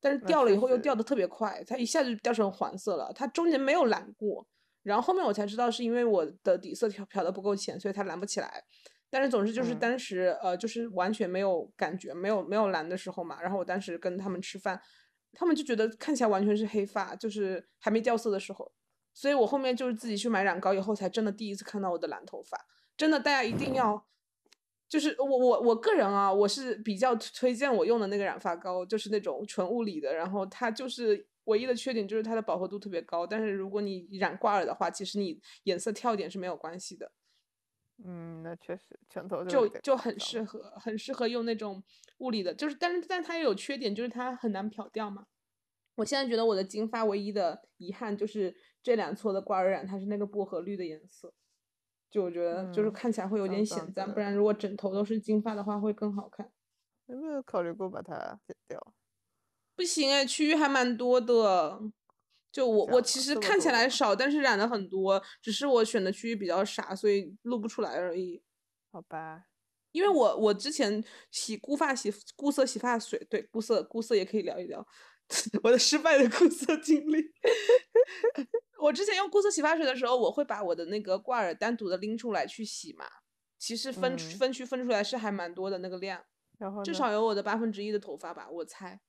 [0.00, 4.44] 但是掉了以后又掉的特别快，它一下就掉成黄色了，它中间没有染过。
[4.82, 8.62] 然后后面我才知道是因为我的底色调漂的不够浅，所以它染不起来。
[9.08, 13.40] 但是总之就是嗯当时、呃就是完全没有感觉，没有没有蓝的时候嘛。
[13.40, 14.80] 然后我当时跟他们吃饭，
[15.32, 18.72] 他们就觉得看起来完全是黑发，就是还没掉色的时候。
[19.14, 22.58] 所以我后面就是自己去买染膏以后，才真的第一次看到我的蓝头发。
[22.96, 24.06] 真的，大家一定要，
[24.88, 37.10] 就是我我我个人啊，我是比较推推荐我用的那个染发膏，就是那种纯物理的，然后它就是唯一的缺点就是它的饱和度特别高，但是如果你染挂耳的话，其实你颜色跳点是没有关系的，
[38.04, 41.82] 嗯，那确实拳头就就很适合很适合用那种
[42.18, 45.26] 物理的，就是但是但它也有缺点，就是它很难漂掉嘛。
[45.94, 51.32] 我现在觉得我的金发唯一的遗憾就是这两撮的挂耳染，它是那个薄荷绿的颜色，
[52.10, 56.52] 就我觉得就是嗯看起来会有脏脏点显赞，不然如果整头都是金发的话会更好看。
[57.06, 58.92] 有没有考虑过把它剪掉？
[59.74, 61.80] 不行哎，区域还蛮多的。
[62.56, 68.42] 就我我其实看起来少，但是染了很多，只是我选的区域比较傻，所以露不出来而已。
[68.90, 69.44] 好吧，
[69.92, 74.82] 因为我我之前洗固发洗固色洗发水，对固色固色也可以聊一聊
[75.62, 77.22] 我的失败的固色经历。
[78.80, 83.04] 我之前用固色洗发水的时候，我会把我的那个挂耳单独的拎出来去洗嘛，
[83.58, 86.24] 其实分嗯分区分出来是还蛮多的那个量，
[86.56, 89.02] 然后至少有我的八分之一的头发吧，我猜。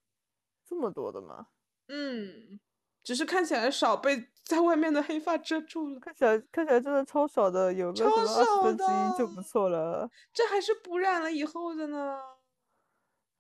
[0.66, 1.48] 这么多的吗？
[1.88, 2.60] 嗯，
[3.08, 5.98] 只是看起来少，被在外面的黑发遮住了。
[5.98, 10.12] 看起来看起来真的超少的，有个什超么二十分之一就不错了。
[10.34, 12.20] 这还是补染了以后的呢，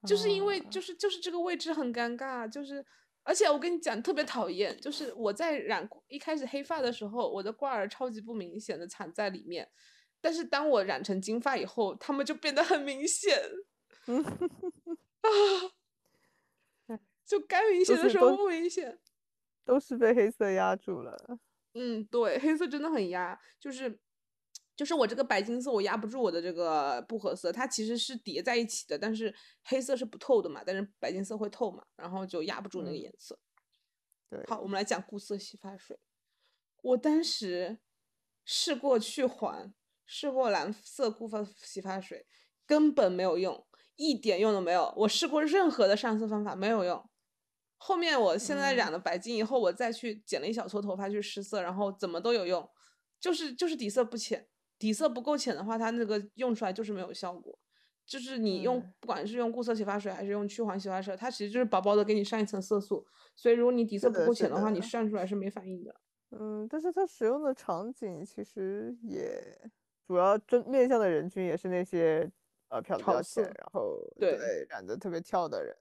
[0.07, 2.85] 就是因为啊就是就是这个位置很尴尬，就是
[3.23, 9.69] 而且我跟你讲特别讨厌，就是我在染一开始黑发的时候，我的挂耳超级不明显的藏在里面，
[10.21, 13.37] 但是当我染成金发以后，它们就变得很明显
[14.05, 14.23] 嗯，
[16.87, 18.97] 啊， 就该明显的时候不明显。
[19.67, 21.15] 都是被黑色压住了。
[21.73, 23.99] 嗯，对，黑色真的很压，就是
[24.75, 29.33] 就是我这个白金色我压不住我的这个薄荷色，它其实是叠在一起的，但是
[29.65, 33.37] 黑色是不透的嘛，但是白金色会透嘛，然后就压不住那个嗯颜色。
[34.29, 35.99] 对，好，我们来讲固色洗发水。
[36.81, 37.77] 我当时
[38.45, 39.73] 试过去环，
[40.05, 42.25] 试过蓝色固发洗发水，
[42.65, 44.93] 根本没有用，一点用都没有。
[44.97, 47.09] 我试过任何的上色方法没有用。
[47.77, 52.67] 后面我现在嗯染了白金以后，我再去剪了一小撮头发去试色，然后怎么都有用，
[53.19, 54.47] 就是就是底色不浅，
[54.79, 57.57] 底色不够浅的话，它那个用出来就是没有效果。
[58.05, 65.93] 就是你用嗯不管是用固色洗发水还是用去黄洗发水，它其实就是薄薄的给你上一层色素，所以如果你底色不够浅的话，你的上出来是没反应的。
[66.31, 69.41] 嗯，但是它使用的场景其实也
[70.05, 72.31] 主要针面向的人群也是那些
[72.69, 75.75] 呃漂的比较浅，色然后对染的特别跳的人，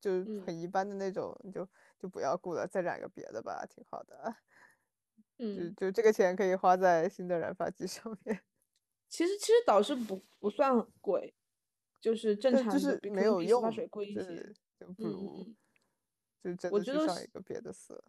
[0.00, 4.34] 就很一般的那种，你就就不要顾了，再染个别的吧，挺好的。
[5.38, 8.40] 就嗯，就这个钱可以花在新的染发剂上面，
[9.08, 11.34] 其实其实倒是不不算很贵，
[12.00, 14.54] 就是正常，就就是没有用，比洗发水贵一就些。
[14.78, 15.46] 就不如
[16.42, 18.04] 嗯，就真的去上一个别的色。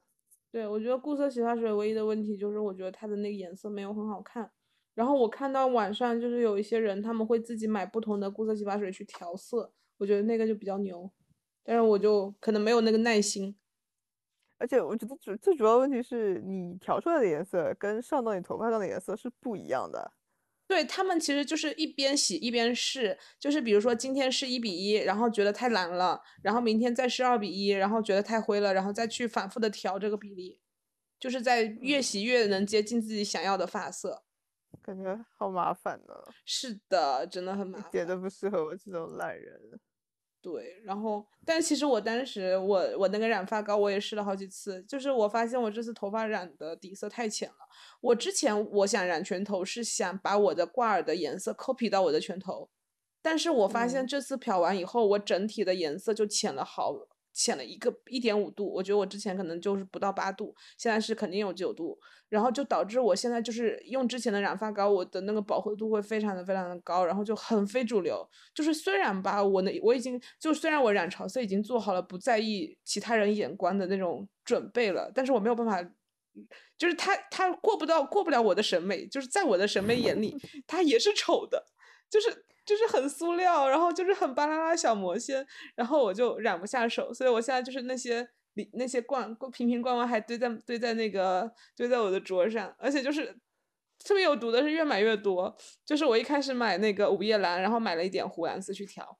[0.52, 4.52] 对，我觉得固色洗发水唯一的问题就是，我觉得它的那个颜色没有很好看。
[4.93, 11.10] 然后我看到网上就是有一些人他们会自己买不同的固色洗发水去调色，我觉得那个就比较牛，
[11.67, 13.53] 但是我就可能没有那个耐心。
[14.58, 20.13] 而且我觉得主最主要的问题是你调出来的颜色跟上到你头发上的颜色是不一样的。
[20.65, 30.62] 对他们其实就是一边洗一边试，就是比如说今天是一比一，然后觉得太蓝了，然后明天再试二比一，然后觉得太灰了，然后再去反复的调这个比例，
[31.19, 34.23] 就是在越嗯洗越能接近自己想要的发色。
[34.82, 36.13] 感觉好麻烦呢，
[36.45, 38.08] 是的，真的很麻一点。
[38.08, 39.80] 都不适合我这种懒人。
[40.47, 47.55] 对，然后，但其实我当时我我那个染发膏我也试了好几次，就是我发现我这次头发染的底色太浅了。
[47.99, 52.69] 我之前我想染全头是想把我的挂耳的颜色 copy 到我的全头，
[53.21, 56.93] 但是我发现嗯这次漂完以后，我整体的颜色就浅了好
[57.38, 61.95] 浅了一个一点五度，我觉得我之前可能就是不到八度，现在是肯定有九度，
[62.30, 68.28] 然后就导致我现在就是用之前的染发膏，我的那个饱和度会非常的非常的高，然后就很非主流。
[68.56, 75.88] 就是虽然吧，我那我已经就虽然我染潮色已经做好了不在意其他人眼光的那种准备了，但是我没有办法。
[76.78, 81.65] 就是他，他过不到，过不了我的审美，就是在我的审美眼里，他也是丑的，
[82.10, 93.38] 就是就是很塑料，然后就是很巴啦啦小魔仙，然后我就染不下手，所以我现在就是那些里那些罐瓶瓶罐罐还堆在堆在那个堆在我的桌上，而且就是
[94.04, 99.17] 特别有毒的是越买越多，就是我一开始买那个午夜蓝，然后买了一点湖蓝色去调。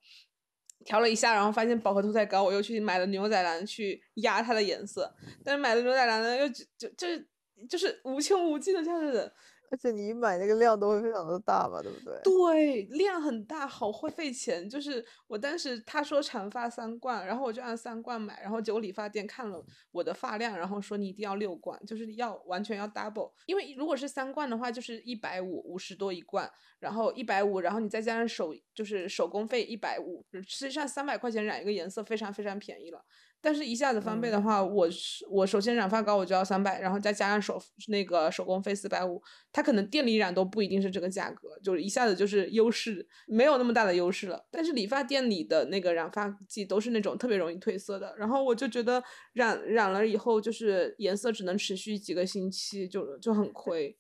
[0.86, 7.28] 调了一下，然后发现饱和度太高，我又去买了牛仔蓝去压它的颜色，但是买了牛仔蓝呢，又就就就是
[7.68, 9.34] 就是无穷无尽的这样子，
[9.70, 12.20] 而且你买那个量都会非常的大嘛，对不对？
[12.24, 14.70] 对，量很大，好会费钱。
[14.70, 23.32] 就是我当时他说长发三罐，然后我就按三罐买，然后结果理发店看了我的发量，然后说你一定要六罐，就是要完全要 double。
[23.46, 26.50] 因为如果是三罐的话，就是一百五，五十多一罐，
[26.80, 33.04] 然后一百五，然后你再加上手就是手工费一百五，实际上三百块钱染一个颜色非常非常便宜了。
[33.48, 37.58] 但是一下子翻倍的话，我是我首先染发膏我就要三百，然后再加上手
[37.88, 44.46] 那个手工费四百五，它可能店里染都不一定是这个价格，就是一下子就是优势没有那么大的优势了。
[44.52, 53.98] 但是理发店里的那个染发剂都是那种特别容易褪色的，然后我就觉得染染了以后就是颜色只能持续几个星期，就就很亏。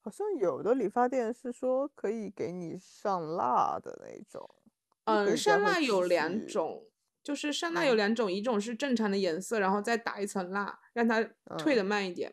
[0.00, 4.48] 好像有的理发店是说可以给你上蜡的那种。
[5.02, 6.84] 嗯，上蜡有两种，
[7.28, 11.22] 就是上蜡有嗯两种，一种是正常的颜色，然后再打一层蜡，让它
[11.58, 12.32] 退的嗯慢一点。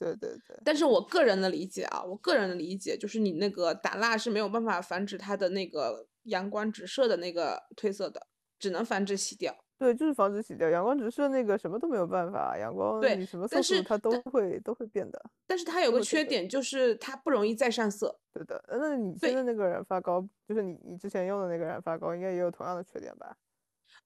[0.00, 8.26] 对对对，但是我个人的理解啊，我个人的理解就是你那个打蜡是没有办法防止它的那个阳光直射的那个褪色的，
[8.58, 9.56] 只能防止洗掉。
[9.78, 15.24] 对，就是防止洗掉阳光直射那个什么都没有办法，阳光对你什么色素它都会都会变的。
[15.46, 18.18] 但是它有个缺点，就是它不容易再上色。
[18.32, 23.36] 对的，呃那你对现在那个染发膏，就是你你之前用的那个染发膏，应该也有同样的缺点吧？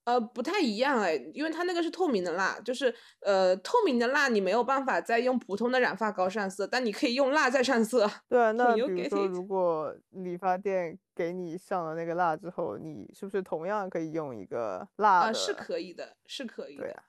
[0.07, 8.09] 呃，不太一样哎，因为它那个是透明的蜡，就是呃透明的蜡你没有办法再用普通的染发膏上色，但你可以用蜡再上色。
[8.31, 15.35] 对啊，那比如说，如 果理发店给你上了那个蜡之后，你是不是同样可以用一个蜡啊、的？
[15.35, 16.85] 是可以的，是可以的。
[16.85, 17.03] 对啊，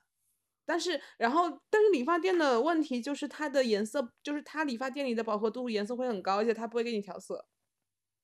[0.65, 7.45] 但是，然后，但是理发店的问题就是它的颜色，就是它理发店里的饱和度颜色会很高，而且它不会给你调色。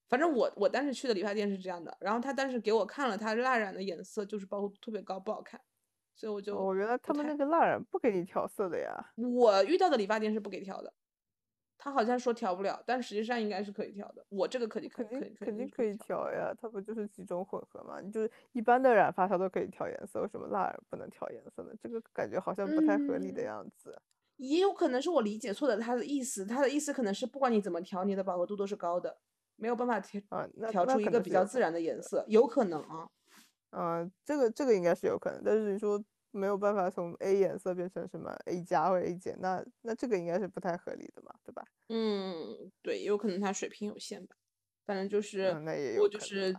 [0.08, 5.60] 反正我我当时去的理发店是这样的，然后他当时给我看了他蜡染的颜色，就是饱和度特别高，不好看，
[6.14, 9.12] 所以我就我，原来他们那个蜡染不给你调色的呀。
[9.16, 10.92] 我遇到的理发店是不给调的，
[11.78, 14.24] 他好像说调不了，但实际上应该是可以调的。
[14.28, 16.30] 我这个可以肯定肯肯定可以调。
[16.32, 18.00] 呀，它不就是几种混合嘛？
[18.00, 21.72] 你就是一般的染发它都可以调颜色，为什么蜡染不能调颜色呢？
[21.80, 24.00] 这个感觉好像不太合理的嗯样子。
[24.36, 29.18] 也有可能是我理解错了他的意思，他的意思可能是不管你怎么调，你的饱和度都是高的，
[29.56, 33.08] 没有办法调啊，那调出一个比较自然的颜色，有可能啊。
[33.70, 41.64] 嗯，这个这个应该是有可能，但是你说没有办法从 A 颜色变成什么 A 加或者 A 减，那那这个应该是不太合理的嘛，对吧？
[41.88, 44.36] 嗯，对，有可能他水平有限吧。
[44.86, 46.54] 反正就是，嗯那也有我就是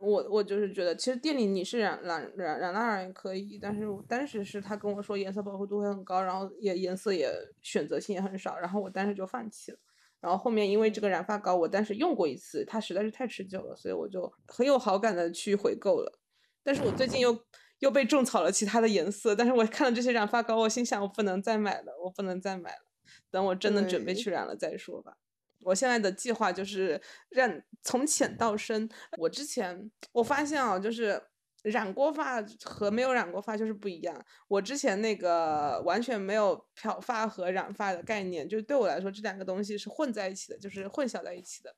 [0.00, 7.30] 我我就是觉得，其实店里你是染染染染蜡染也可以，但是我当时是他跟我说颜色饱和度会很高，然后也颜色也
[7.62, 9.78] 选择性也很少，然后我当时就放弃了。
[10.20, 16.18] 然后后面因为这个染发膏，我当时用过一次，它实在是太持久了，所以我就很有好感的去回购了。
[16.64, 17.38] 但是我最近又
[17.78, 22.82] 又被种草了其他的颜色，但是我看了这些染发膏，我心想我不能再买了，我不能再买了，
[23.30, 25.16] 等我真的准备去染了再说吧。
[25.60, 28.88] 我现在的计划就是让从浅到深。
[29.18, 31.20] 我之前我发现啊，就是
[31.62, 34.24] 染过发和没有染过发就是不一样。
[34.48, 41.74] 我之前那个完全没有漂发和染发的概念，就是对我来说这两个东西是混在一起的，就是混淆在一起的。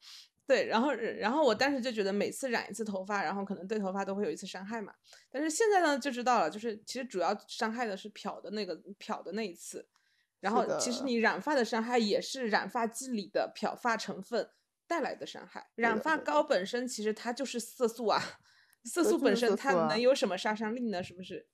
[0.47, 4.95] 对，然后然后我当时就觉得每次染一次头发，然后可能对头发都会有一次伤害嘛。
[5.31, 9.87] 但是现在呢就知道了，就是其实主要伤害的是漂的那个漂的那一次。
[10.41, 14.49] 然后其实你染发的伤害也是染发剂里的漂发成分
[14.87, 15.69] 带来的伤害。
[15.75, 18.23] 染发膏本身其实它就是色素啊，
[18.85, 21.03] 色素本身它能有什么杀伤力呢？
[21.03, 21.47] 是不是？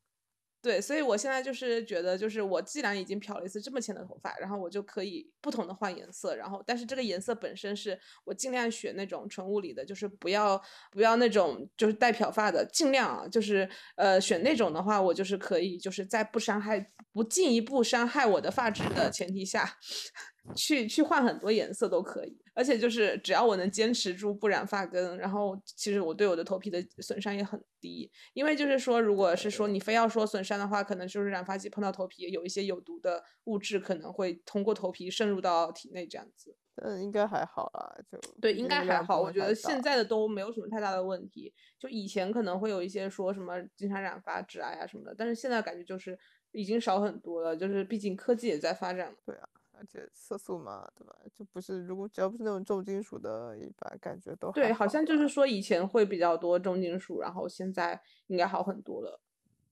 [0.62, 10.59] 对，所以我现在就是觉得，就是我既然已经漂了一次这么浅的头发，然后我就可以不同的换颜色，然后但是这个颜色本身是我尽量选那种纯物理的，就是不要
[10.91, 19.77] 不要那种就是带漂发的，尽量啊，就是呃选那种的话，我就是可以就是在不伤害不进一步伤害我的发质的前提下，
[20.57, 22.39] 去去换很多颜色都可以。
[22.55, 28.11] 而且就是只要我能坚持住不染发根，然后其实我对我的头皮的损伤也很低。
[28.33, 36.57] 因为就是说，如果是说你非要说损伤的话，可能就是染发剂碰到头皮有一些有毒的物质，可能会通过头皮渗入到体内这样子。
[36.77, 39.21] 嗯，应该还好啦，就对，应该还好。
[39.21, 41.53] 我觉得现在的都没有什么太大的问题。
[41.79, 46.19] 就以前可能会有一些说什么经常染发、致癌啊什么的，但是现在感觉就是
[46.51, 47.57] 已经少很多了。
[47.57, 49.15] 就是毕竟科技也在发展。
[49.25, 49.49] 对啊。
[49.79, 51.14] 而且色素嘛，对吧？
[51.35, 54.72] 就不是如果只要不是那种重金属的，一般感觉都对。
[54.72, 59.20] 好像就是说以前会比较多重金属，然后现在应该好很多了。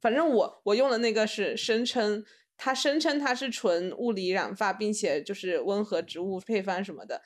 [0.00, 2.24] 反正我我用的那个是声称，
[2.56, 7.22] 它声称它是纯物理染发，并且就是温和植物配方什么的。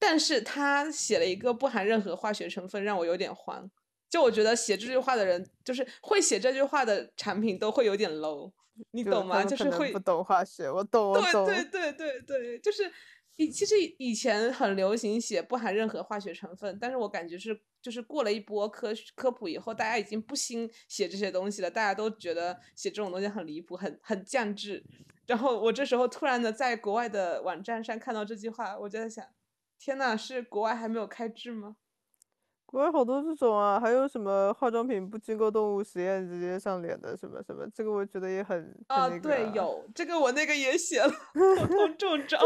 [0.00, 3.68] 但是他写了一个不含任何化学成分，让我有点慌。
[4.08, 8.52] 就我觉得写这句话的人，就是会写这句话的产品都会有点 low。
[8.92, 9.42] 你懂吗？
[9.44, 11.46] 就是会不懂化学，我懂，我懂。
[11.46, 12.88] 对对对对对，就是
[13.34, 24.84] 以其实以前很流行写不含任何化学成分，但是我感觉是就是过了一波科科普以后，大家已经不兴写这些东西了，大家都觉得写这种东西很离谱，很很降智。
[25.26, 29.26] 然后我这时候突然的在国外的网站上看到这句话，我就在想，
[29.76, 31.74] 天呐，是国外还没有开智吗？
[32.70, 41.10] 国外好多这种啊，还有什么化妆品不经过动物实验直接上脸的什么什么，这个我觉得也很啊，对，有这个我那个也写了，
[41.96, 42.38] 中招，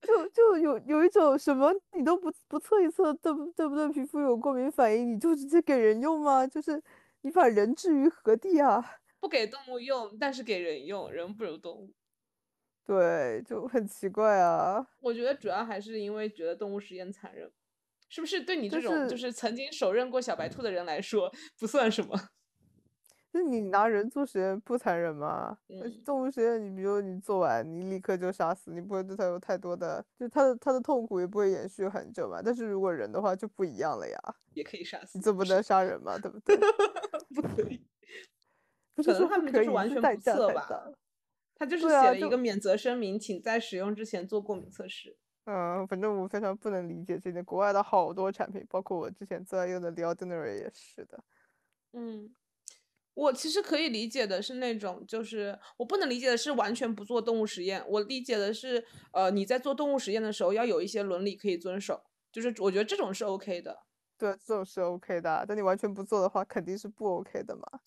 [0.00, 6.46] 就就有有一种什么你都不不测一测对不对不对皮肤有过敏反应，你就直接给人用吗？
[6.46, 6.82] 就是
[7.20, 8.82] 你把人置于何地啊？
[9.20, 11.92] 不给动物用，但是给人用，人不如动物，
[12.86, 14.86] 对，就很奇怪啊。
[15.00, 17.50] 我觉得主要还是因为觉得动物实验残忍。
[18.08, 22.14] 是不是对你这种就是曾经手刃过小白兔的人来说不算什么？
[23.32, 25.58] 那你拿人做实验不残忍吗？
[26.04, 32.40] 动物实验，你比如你做完，你立刻就杀死，你不会对它有太多的，就它的它的痛苦也不会延续很久嘛。
[32.42, 34.18] 但是如果人的话就不一样了呀，
[34.54, 36.56] 也可以杀死，你这不能杀人嘛，对不对？
[37.34, 37.84] 不可以，
[38.94, 40.90] 不是说他们就是完全不测吧？
[41.58, 45.18] 他就是写了一个免责声明，请在使用之前做过敏测试。
[45.46, 47.44] 嗯，反正我非常不能理解这点。
[47.44, 51.22] 国外的好多产品，包括我之前最爱用的 l e o d i n a r y 也是的。
[51.94, 52.34] 嗯，
[53.14, 57.84] 我其实可以理解的是那种，就是我不能理解的是完全不做动物实验。
[57.88, 63.86] 我理解的是，呃，你在做动物实验的时候要有一些伦理可以遵守，就是我觉得这种是 OK 的。
[64.20, 65.44] 对，这种是 OK 的。
[65.46, 67.80] 但你完全不做的话，肯定是不 OK 的嘛。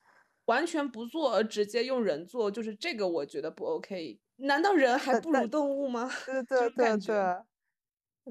[0.46, 4.20] 完全不做而直接用人做，就是这个我觉得不 OK。
[4.38, 6.10] 难道人还不如动物吗？
[6.26, 7.49] 对对对对。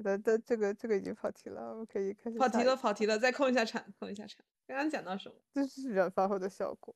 [0.01, 4.45] 的的这个这个已经跑题了，我们可以开始跑题了，跑题了，再控一下场，控一下场。
[4.67, 5.35] 刚刚讲到什么？
[5.53, 6.93] 这是染发后的效果。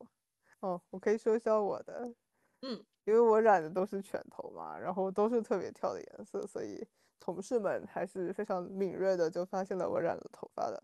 [0.59, 2.13] 哦，我可以说一下我的，
[2.61, 6.87] 嗯，因为我染的都是全头嘛，然后都是特别跳的颜色，所以
[7.19, 10.81] 同事们还是非常敏锐的就发现了我染了头发的。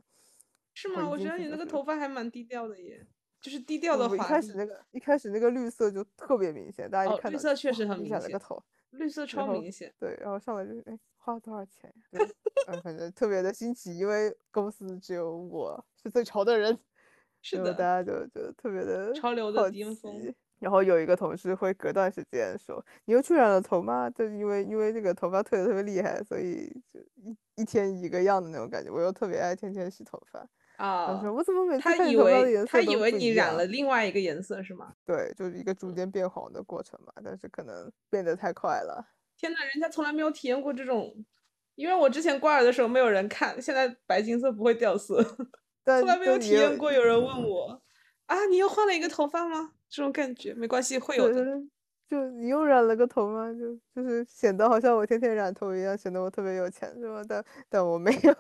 [0.74, 1.08] 是吗？
[1.10, 3.08] 我觉得你那个头发还蛮低调的耶，
[3.42, 4.08] 就是低调的。
[4.16, 8.20] 一开始那个一开始那个绿色就特别明显，大家一看绿色确实很明显。
[8.20, 9.94] 了个头，绿色超明显。
[10.00, 10.98] 对，然后上来就是哎。
[11.22, 11.94] 花了多少钱？
[12.12, 16.76] 嗯，反正特别的新奇，因为公司只有我是最潮的人，
[17.44, 20.34] 是的，大家就就特别的潮流的巅峰。
[20.60, 28.90] 然后有一个同事会隔段时间说：“你又去染了头吗？”就因为因为那个头发退的特别厉害，所以就一一天一个样的那种感觉。
[28.90, 30.40] 我又特别爱天天洗头发
[30.80, 31.08] 啊。
[31.16, 34.94] 他说：“我怎么每次看你头发的颜色他以为你染了另外一个颜色是吗？
[35.08, 37.12] 对，就是一个逐渐变黄的过程嘛。
[37.24, 39.10] 但是可能变得太快了。
[39.38, 41.26] 天呐，人家从来没有体验过这种，
[41.76, 45.24] 因为我之前挂耳的时候没有人看，现在白金色不会掉色，
[45.86, 46.92] 从来没有体验过。
[46.92, 47.82] 有人问 我
[48.28, 49.74] 啊，你又换了一个头发吗？
[49.90, 51.46] 这种感觉没关系，会有的。
[52.10, 53.52] 就你又染了个头吗？
[53.54, 57.22] 就就是显得好像我天天染头一样，显得我特别有钱是吧？
[57.28, 58.34] 但但我没有，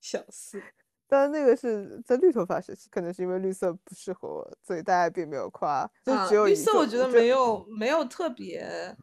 [0.00, 0.68] 小 四。
[1.08, 5.90] 但那个是在绿头发时期，可能是因为绿色不适合我，所以大家并没有夸。
[6.04, 8.94] 就只有绿色，我觉得没有没有特别。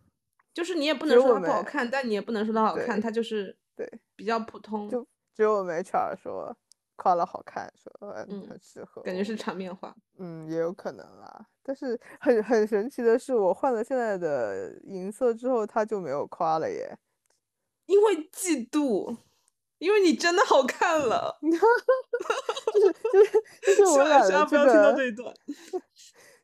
[0.54, 4.88] 就是你也不能说它不好看，但你也不能说它好看，它就是对比较普通。
[4.88, 6.56] 就只有我们 HR 说
[6.96, 7.92] 夸了好看，说
[8.30, 9.94] 嗯很适合，感觉是场面话。
[10.18, 11.48] 嗯，也有可能啦。
[11.62, 16.98] 但是很很神奇的是，我换了现在的银色之后，他就没有夸了耶。
[17.88, 19.18] 因为嫉妒，
[19.80, 21.38] 因为你真的好看了。
[22.74, 24.94] 就是就是就是 我染了这个。
[24.96, 25.34] 这一段。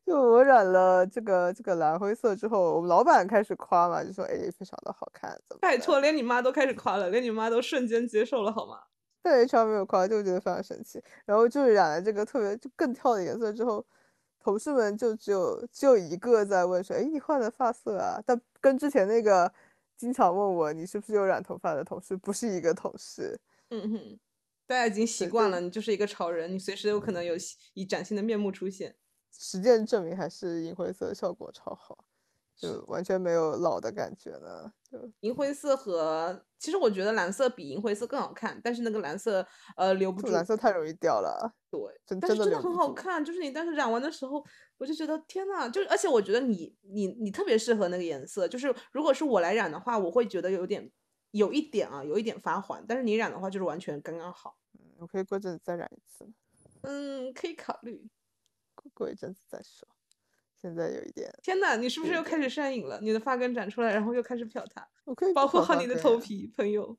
[0.04, 8.80] 就我染了这个这个蓝灰色之后，我们老板开始夸嘛，就说哎非常的好看，怎么拜托，连你妈都开始夸了，连你妈都瞬间接受了，好吗？
[9.22, 11.02] 但 HR 没有夸，就觉得非常神奇。
[11.26, 13.86] 然后就是染了这个特别就更跳的颜色之后，
[14.44, 18.20] 同事们就只有只有一个在问说，哎，你换了发色啊？
[18.26, 19.54] 但跟之前那个
[20.02, 23.39] 经常问我你是不是有染头发的同事不是一个同事。
[23.70, 24.20] 嗯哼，
[24.66, 27.36] 大家已经习惯了，你就是一个潮人，你随时有可能有
[27.76, 28.95] 以崭新的面目出现。
[29.32, 32.11] 实践证明还是银灰色效果超好，是
[32.56, 34.72] 就完全没有老的感觉了。
[34.84, 39.45] 就银灰色和其实我觉得蓝色比银灰色更好看，但是那个蓝色
[39.78, 43.24] 呃留不住，蓝色太容易掉了，对，真但是真的很好看。
[43.24, 44.45] 就是你当时染完的时候，
[44.78, 48.47] 我就觉得天呐，就是而且我觉得你你你特别适合那个颜色。
[48.47, 50.91] 就是如果是我来染的话，我会觉得有点
[51.32, 54.58] 有一点啊，有一点发黄，但是你染的话就是完全刚刚好。
[54.74, 56.32] 嗯我可以过阵子再染一次，
[56.82, 58.08] 嗯，可以考虑。
[58.76, 59.88] 过过一阵子再说。
[60.62, 62.99] 现在有一点，天呐，你是不是又开始上瘾了？
[63.01, 66.97] 你的发根长出来，然后又开始漂它，我可以保护好你的头皮，朋友。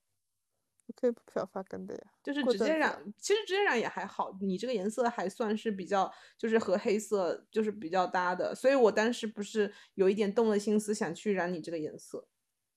[0.88, 2.00] 我可以不漂发根的呀。
[2.24, 12.26] 就是直接染，其实直接染也还好，你这个颜色还算是比较，就是和黑色就是比较搭的，所以我当时不是有一点动了心思想去染你这个颜色，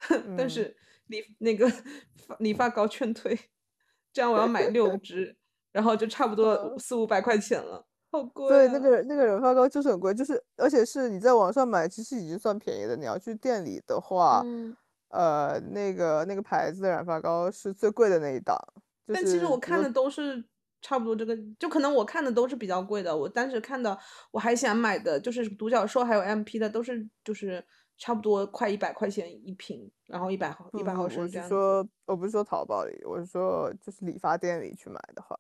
[0.07, 0.77] 但嗯是
[1.07, 1.69] 理那个
[2.39, 3.37] 理发膏劝退，
[4.13, 5.35] 这样我要买六 支，
[5.71, 8.49] 然后就差不多嗯四五百块钱了，好贵、啊。
[8.49, 12.95] 对，那个那个染发膏就是很贵，就是而且是你在网上买，其实已经算便宜的。
[12.95, 14.75] 你要去店里的话，嗯，
[15.09, 18.57] 呃，那个那个牌子的染发膏是最贵的那一档。
[19.07, 20.43] 就但其实我看的都是
[20.81, 23.15] 差不多这个，就可能我看的都是比较贵的。
[23.15, 23.97] 我当时看的，
[24.31, 27.63] 我还想买的就是独角兽还有 MP 的，都是就是
[27.97, 31.53] 差不多快一百块钱一瓶，然后一百毫一百毫升这样子。
[31.53, 35.39] 说，我不是说淘宝里，我是说就是理发店里去买的话，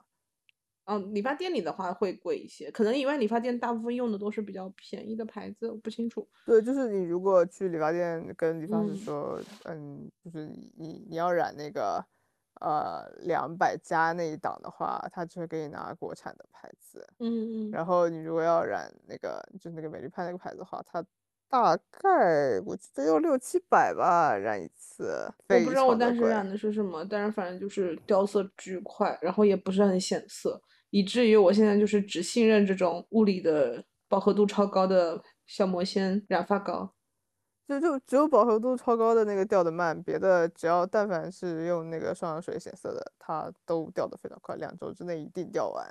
[0.85, 6.27] 嗯，理发店里的话会贵一些，可能因为理发店大部分用的都是比较便宜的牌子，我不清楚。
[6.45, 12.05] 对，就是你如果去理发店跟理发师嗯说，嗯，就是你你你要染那个
[12.61, 17.07] 呃两百加那一档的话，他就会给你拿国产的牌子。
[17.19, 21.03] 嗯嗯，然后你如果要染那个就是那个美丽派那个牌子的话，它
[21.47, 25.95] 大概我记得要六七百吧，染一次，我不知道我。
[25.95, 30.59] 当时染的是什么，但是反正就是掉色巨快，然后也不是很显色，
[30.95, 36.89] 以至于我现在就是只信任这种物理的饱和度超高的小魔仙染发膏。
[37.67, 45.85] 就就只有饱和度超高的那个掉的慢，别的只要但凡是用那个双氧水显色的，它都掉的非常快，两周之内一定掉完。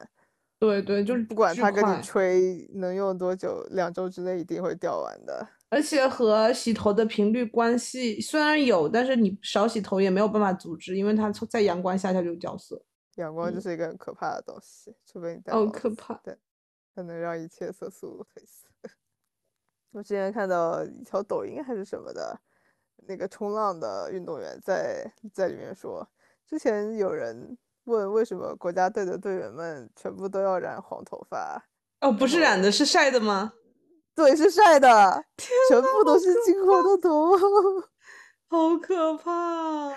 [0.58, 5.46] 对对，就是不管巨它跟你吹能用多久，两周之内一定会掉完的。
[5.68, 12.80] 而且和洗头的频率关系虽然有，但是你少洗头也没有办法阻止，因为它在阳光下它就掉色。
[13.20, 16.14] 阳光就嗯是一个很可怕的东西，除非你戴哦，帽子可怕！
[16.22, 16.36] 对，
[16.94, 18.68] 它能让一切色素褪色。
[19.92, 22.38] 我之前看到一条抖音还是什么的，
[23.06, 26.08] 那个冲浪的运动员在在里面说，
[26.46, 31.64] 之前有人问为什么国家队的队员们全部都要染黄头发，
[32.00, 33.52] 哦，不是染的，是晒的吗？
[34.16, 35.24] 对，是晒的，
[35.68, 37.32] 全部都是金黄的头。
[38.46, 39.96] 好可怕！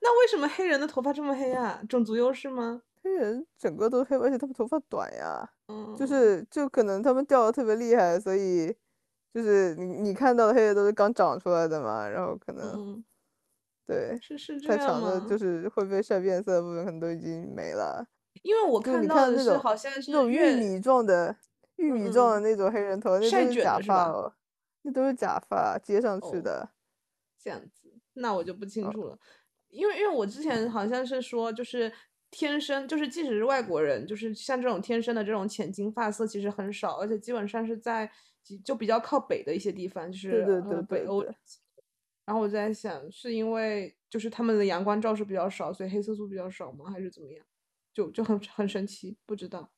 [0.00, 1.82] 那为什么黑人的头发这么黑啊？
[1.88, 2.82] 种族优势吗？
[3.02, 5.48] 黑人整个都黑，而且他们头发短呀。
[5.68, 8.74] 嗯，就是就可能他们掉的特别厉害，所以
[9.32, 13.04] 就是你你看到的黑人都是刚长出来的嘛，然后可能嗯，
[13.86, 14.88] 对是是这太样太？
[14.88, 18.06] 长的就是会被晒变色的部分可能都已经没了。
[18.42, 21.34] 因为我看到的那种是好像是那种玉米状的
[21.76, 24.34] 玉米状的嗯那种黑人头，那是假发哦，
[24.82, 26.68] 那都是假发接上去哦的。
[27.38, 29.18] 这样子，那我就不清哦楚了，
[29.74, 31.92] 因为因为我之前好像是说，就是
[32.30, 38.10] 天生就是即使是外国人，就是像这种天生的这种浅金发色其实很少，而且基本上是在
[38.64, 41.24] 就比较靠北的一些地方，就是对对呃对对北欧。
[42.26, 46.90] 然后我在想，是因为就是他们的阳光照射比较少，所以黑色素比较少吗？
[46.90, 47.44] 还是怎么样？
[47.92, 49.70] 就就很很神奇，不知道。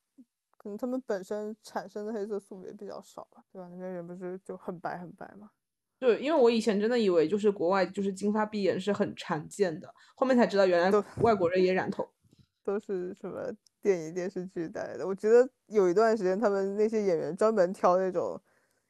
[0.56, 3.68] 可能他们本身产生的黑色素也比较少吧，对吧？
[3.70, 5.50] 那边人不是就很白很白吗？
[5.98, 12.06] 对，因为我以前真的以为就是国外就是金发碧眼是很常见的，后面才知道原来都外国人也染头。
[12.64, 15.06] 都是什么电影电视剧带来的。
[15.06, 18.40] 我觉得有一段时间，他们那些演员专门挑那种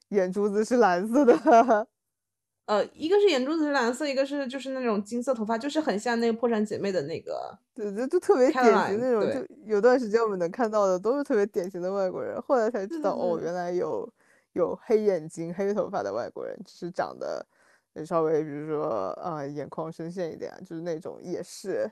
[0.09, 1.37] 眼珠子是蓝色的。
[2.65, 7.57] 呃，一个是眼珠子是蓝色，一个是就是那种金色头发，就是很像那个破产姐妹的那个。
[7.75, 14.11] 对，就就特别典型那种，就有段时间我们能看到的都是特别典型的外国人，后来才知道哦，原来有
[14.57, 17.47] 有黑眼睛、黑头发的外国人，就是长得
[17.93, 21.91] 呃稍微比如说啊、眼眶深陷一点啊，就是那种也是。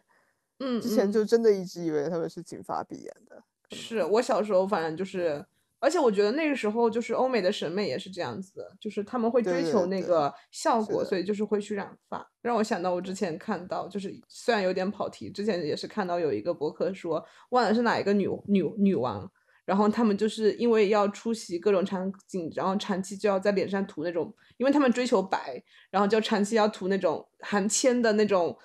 [0.60, 3.42] 嗯，之前就嗯真的一直以为他们是金发碧眼的。
[3.70, 5.44] 是我小时候反正就是，
[5.80, 12.24] 而且我觉得那个时候就是欧美的审美也是这样子的，就是他们会追求那个效果，所以就是会去染发。
[12.40, 19.28] 让我想到我之前看到，就是虽然有点跑题，之前也是看到有一个博客说，忘了是哪一个女女女王，
[19.64, 28.56] 然后他们就是因为要出席各种场景，然后长期就要在脸上涂那种，因为他们追求白，然后就长期要涂那种含铅的那种。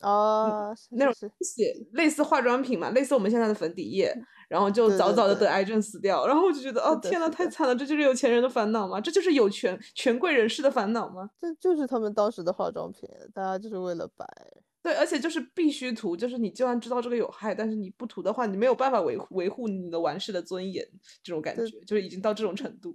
[0.00, 4.14] 哦，那种写类似化妆品嘛，类似我们现在的粉底液，
[4.50, 9.00] 然后就早早的得癌症死掉，然后我就觉得，哦天呐，太惨了，这就是有钱人的烦恼吗？
[9.00, 11.30] 这就是有权权贵人士的烦恼吗？
[11.40, 14.26] 这就是他们当时的化妆品，大家就是为了白。
[14.84, 20.86] 对，而且就是必须涂，就是你就算知道这个有害，但是你不涂的话，你没有办法维维护你的完事的尊严，
[21.22, 22.94] 这种感觉就是已经到这种程度，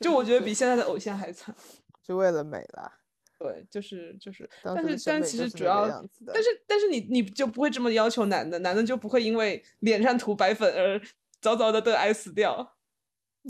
[0.00, 1.54] 就我觉得比现在的偶像还惨，
[2.02, 2.92] 就为了美啦。
[3.38, 5.86] 对，就是就是，但是但其实主要，
[6.26, 11.00] 但是但是你你就不会这么要求男的，男的就不会因为脸上涂白粉而
[11.40, 12.74] 早早的得癌死掉。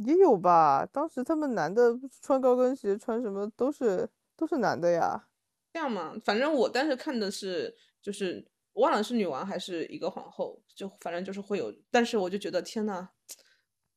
[0.05, 5.29] 也有吧，当时他们男的穿高跟鞋穿什么都是都是男的呀。
[5.77, 13.07] 这样嘛，反正我当时看的是就是忘了是女王还是一个皇后，就反正就是会有，但是我就觉得天呐，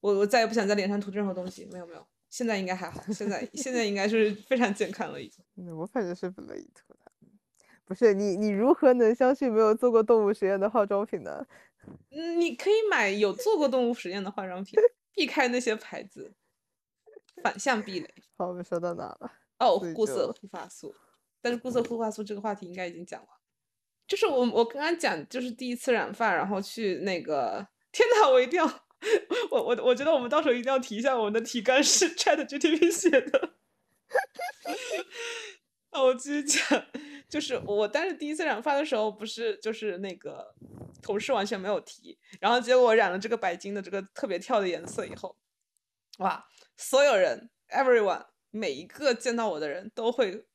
[0.01, 2.05] 我我再也不想在脸上涂任何东西，没有没有。
[2.29, 5.41] 现在应该还好，现在现在应该是非常健康了已经。
[5.73, 6.99] 我反正是不乐意涂的。
[7.85, 11.47] 不是你，你如何能相信没有做过动物实验的化妆品呢？
[12.11, 14.77] 嗯，你可以买有做过动物实验的化妆品，
[15.13, 16.33] 避开那些牌子，
[17.41, 18.13] 反向避雷。
[18.37, 19.31] 好，我们说到哪了？
[19.59, 20.93] 哦，固色护发素。
[21.41, 23.27] 但是固色护发素这个话题应该已经讲了。
[24.07, 28.65] 就是我我刚刚讲，就是第一次染发，然后去那个，天哪，我一定要。
[29.49, 33.51] 我我我觉得我们到时候一定要提一下，我们的提纲是 Chat GTP 写的。
[35.91, 36.85] 啊，我继续讲，
[37.29, 40.53] 就是我当时第一次染发的时候，不是就是那个
[41.01, 45.37] 同事完全没有提，然后结果我染了这个白金的这个特别跳的颜色以后，
[46.17, 50.45] 哇，所有人 everyone 每一个见到我的人都会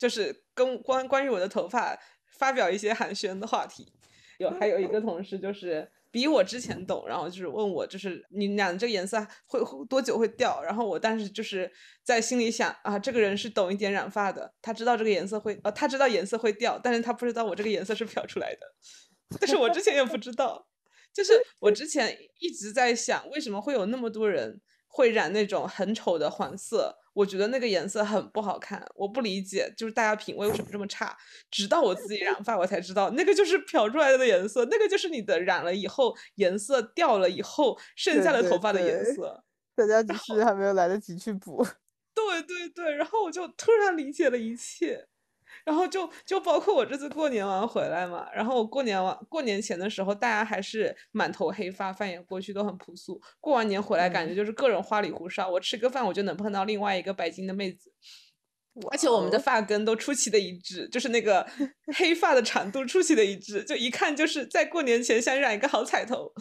[0.00, 1.96] 就是跟关关于我的头发
[2.32, 3.92] 发表一些寒暄的话题，
[4.38, 5.92] 有还有一个同事就是。
[6.12, 10.60] 比我之前懂，然后就是问我，就是你染这个颜色会多久会掉？
[10.60, 11.70] 然后我当时就是
[12.02, 18.58] 在心里想啊，这个人是懂一点染发的，他知道这个颜色会，呃，他知道颜色会掉，但是他不知道我这个颜色是漂出来的。
[19.38, 20.66] 但是我之前也不知道，
[21.14, 26.98] 就是我之前一直在想，为什么会有那么多人会染那种很丑的黄色？
[27.12, 31.16] 我觉得那个颜色很不好看，我不理解，就是大家品味为什么这么差。
[31.50, 39.42] 直到我自己染发，我才知道那个就是漂出来的颜色，那个就是你的染了以后颜色掉了以后剩下的头发的颜色。
[39.74, 41.66] 大家只是还没有来得及去补。
[42.14, 45.06] 对对对，然后我就突然理解了一切。
[45.64, 53.20] 然后就就包括我这次过年完回来嘛，然后我过年完过年前的时候，大家还是满头黑发，翻眼过去都很朴素。
[53.40, 55.48] 过完年回来，感觉就是各种花里胡哨。
[55.48, 57.92] 我吃个饭，我就能碰到另外一个白金的妹子，
[58.90, 61.46] 而且我们的发根都出奇的一致，就是那个
[61.98, 66.32] 黑发的长度出奇的一致，就一看就是在过年前想染一个好彩头。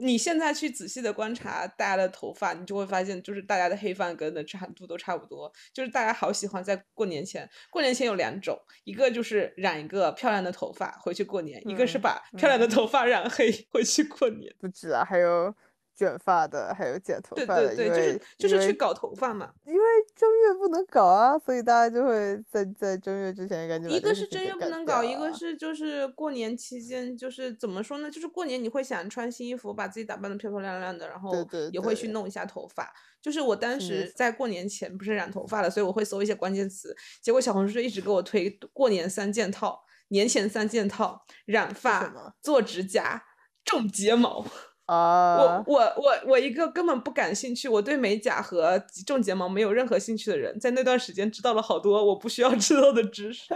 [0.00, 5.52] 你现在去仔细的观察大家的头发，你就会发现，就是大家的黑发根的长度都差不多。
[5.72, 14.54] 就是大家好喜欢在过年前，过年前有两种，一个就是染一个漂亮的头发回去过年，一个是把漂亮的头发染黑回去过年。
[14.58, 15.54] 不止啊，还有。
[16.00, 19.52] 卷发的，还有剪头发的，对对对，就是就是去搞头发嘛。
[19.66, 19.80] 因为
[20.16, 23.90] 正月不能搞啊，所以大家就会在在正月之前赶紧。
[23.90, 28.10] 一个是正月不能搞，一个是就是过年期间，就是怎么说呢？
[28.10, 31.34] 就是过年你会想穿新衣服，把自己打扮的漂漂亮亮的，然后
[31.70, 32.90] 也会去弄一下头发。
[33.20, 43.22] 就是我当时在过年前不是染头发了，所以我会搜一些关键词，结果小红书就一直给我推过年三件套，年前三件套：染发、做指甲、
[43.66, 44.46] 种睫毛。
[44.90, 48.76] 啊，我我我我一个根本不感兴趣，我对美甲和
[49.06, 53.54] 种睫毛没有任何兴趣的人，在那段时间知道了好多我不需要知道的知识，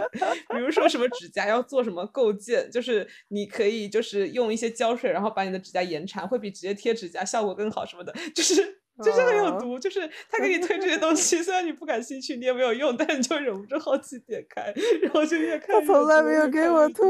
[0.49, 8.55] 比如说什么指甲要做什么构建，就是你可以就是用一些胶水，然后把你的指甲延长，会比直接贴指甲效果更好什么的，就是
[9.03, 15.81] 就是很有毒，就是他给你推这些东西， 虽然你不感兴趣，你也没有用，但你就忍不住好奇点开，然后就越看。
[15.81, 17.05] 他从来没有给我推，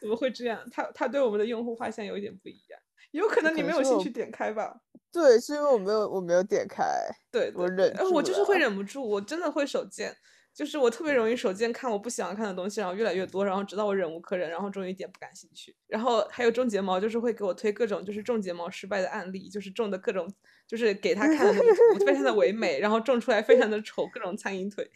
[0.00, 0.66] 怎么会这样？
[0.70, 2.80] 他他对我们的用户画像有一点不一样。
[3.12, 4.74] 有可能你没有兴趣点开吧？
[5.12, 6.84] 对，是因为我没有我没有点开。
[7.30, 10.16] 对，我忍，我就是会忍不住，我真的会手贱。
[10.54, 15.74] 就是我特别容易手贱看我不喜欢看的东西，然后越来越多，然后直到我忍无可忍，然后终于一点不感兴趣。
[15.86, 20.30] 然后还有种睫毛，就是会给我推各种就是种睫毛失败的案例，就是种的各种
[20.66, 24.88] 就是给他看的那个图非常的唯美，然后种出来非常的丑，各种苍蝇腿。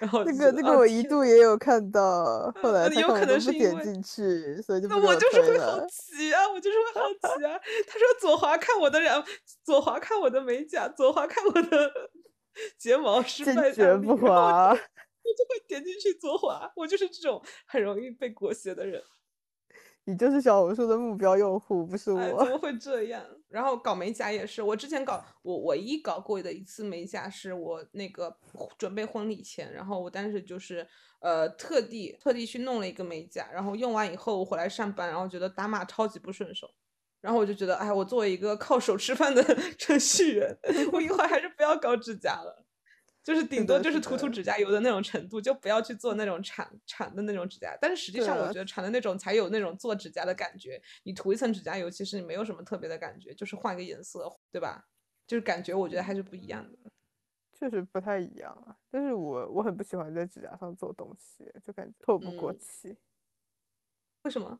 [0.00, 7.60] 然后那个那个我一度也有看到，后来有可能是点进去，所以就那我就是会好奇啊，我就是会好奇啊。
[7.86, 9.22] 他说左滑看我的染，
[9.62, 11.92] 左滑看我的美甲，左滑看我的
[12.76, 14.76] 睫毛失败，坚决不滑。
[15.24, 19.02] 我就会点进去左滑，我就是这种很容易被裹挟的人。
[20.04, 22.44] 你就是小红书的目标用户，不是我。
[22.44, 23.24] 怎么会这样？
[23.48, 28.36] 然后搞美甲也是，我之前搞我唯一搞过的一次美甲是我那个
[28.76, 30.84] 准备婚礼前，然后我当时就是
[31.20, 36.68] 呃特地特地去弄了一个美甲，然后用完以后我回来上班，然后觉得打码超级不顺手，
[37.20, 39.40] 然后我就觉得哎，我作为一个靠手吃饭的
[39.78, 40.58] 程序员，
[40.92, 42.64] 我以后还是不要搞指甲了。
[43.22, 47.76] 就是顶多就是涂涂指甲油的那种程度，就不要去做那种铲铲的那种指甲。
[47.80, 50.82] 但是实际上，我觉得铲的那种才有那种做指甲的感觉。
[51.04, 54.86] 你涂一层指甲油，其实你没有什么特别的感觉，就是换个颜色，对吧？
[55.26, 56.78] 就是感觉我觉得还是不一样的。
[57.52, 58.76] 确实不太一样啊。
[58.90, 62.96] 但是我我很不喜欢在指甲上做东西，就感觉透不过气。
[64.22, 64.58] 为什么？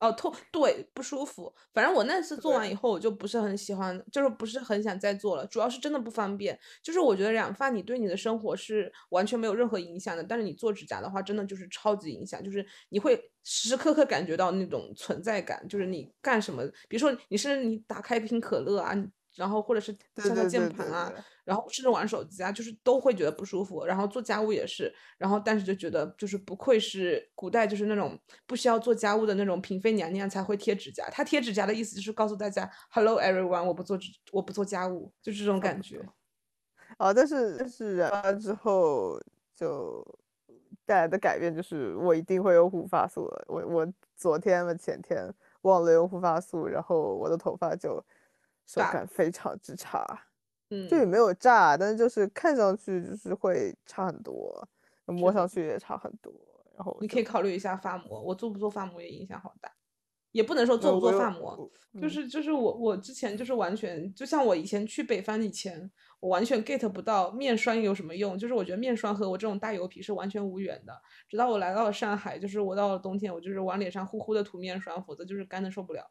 [0.00, 1.52] 哦，痛，对，不舒服。
[1.74, 5.44] 反正我那次做完以后，我就不是很喜欢，就是不是很想再做了。
[5.46, 6.58] 主要是真的不方便。
[6.82, 12.42] 就是我觉得染发你对你的生活是完全没有任何影响的，但是你做指甲的话，真的就是超级影响。
[12.42, 18.94] 就是你会时时刻刻感觉到那种存在感，就是你干什么，比如说你甚至你打开一瓶可乐啊。
[19.38, 21.12] 然后或者是敲敲键盘啊，
[21.44, 23.86] 然后甚至玩手机啊，就是都会觉得不舒服。
[23.86, 28.18] 然后做家务也是，然后但是就觉得就是不愧是古代就是那种
[28.48, 31.08] 不需要做家务的那种嫔妃娘娘才会贴指甲。
[31.10, 33.96] 她贴指甲的意思就是告诉大家，Hello everyone，我不做
[34.32, 36.04] 我不做家务，就是这种感觉。
[36.96, 39.20] 啊，但是但是染发之后
[39.54, 40.04] 就
[40.84, 43.44] 带来的改变就是我一定会有护发素了。
[43.46, 43.86] 我我
[44.16, 45.32] 昨天嘛前天
[45.62, 48.04] 忘了用护发素，然后我的头发就。
[48.68, 50.04] 手感非常之差，
[50.68, 54.68] 嗯，就也没有炸，但是就是看上去就是会差很多，
[55.06, 56.32] 摸上去也差很多。
[56.76, 59.72] 然后你可以考虑一下发膜，我做不做发膜也影响好大，
[60.32, 61.68] 也不能说做不做发膜，
[62.00, 65.90] 就是就是我我之前就是完全就像我以前去北方以前，
[66.20, 70.92] 我完全 get 不到面霜有什么用，就是我觉得面霜和我这种大油皮是完全无缘的。
[71.28, 76.08] 直到我来到了上海，就是我到了冬天，我就是往脸上呼呼的涂面霜，否则就是干的受不了。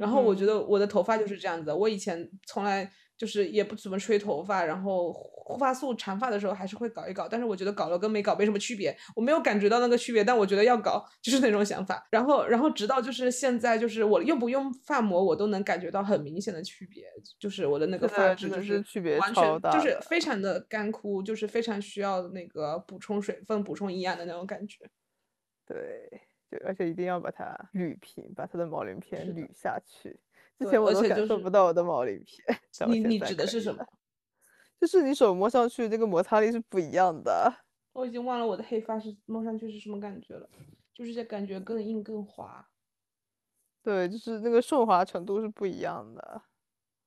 [0.00, 12.08] 然后我觉得我的头发就是这样子，我以前从来就是也不怎么吹头发，然后护发素长发的时候还是会搞一搞，但是我觉得搞了跟没搞没什么区别，我没有感觉到那个区别，但我觉得要搞就是那种想法。
[12.10, 17.04] 然后，然后直到就是现在，就是我用不用发膜，我都能感觉到很明显的区别，
[17.38, 24.88] 就是我的那个发质就是区别完全就是非常的干枯，就是非常需要那个补充水分、补充营养的那种感觉。
[25.66, 26.29] 对。
[26.50, 30.18] 就而且一定要把它捋平，把它的毛鳞片捋下去。
[30.58, 32.90] 之前我都感受不到我的毛鳞 片。
[32.90, 33.86] 你你指的是什么？
[34.80, 37.52] 就是你手摸上去那个摩擦力是不一样的。
[37.92, 40.48] 我已经忘了我的黑发是摸上去是什么感觉了，
[40.94, 42.66] 就是感觉更硬更滑。
[43.82, 46.42] 对，就是那个顺滑程度是不一样的。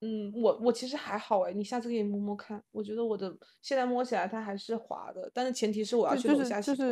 [0.02, 2.62] 嗯，我我其实还好哎，你下次可以摸摸看。
[2.72, 6.84] 我觉得我的现在摸起来它还是滑的，但是前提是我要去楼下洗头。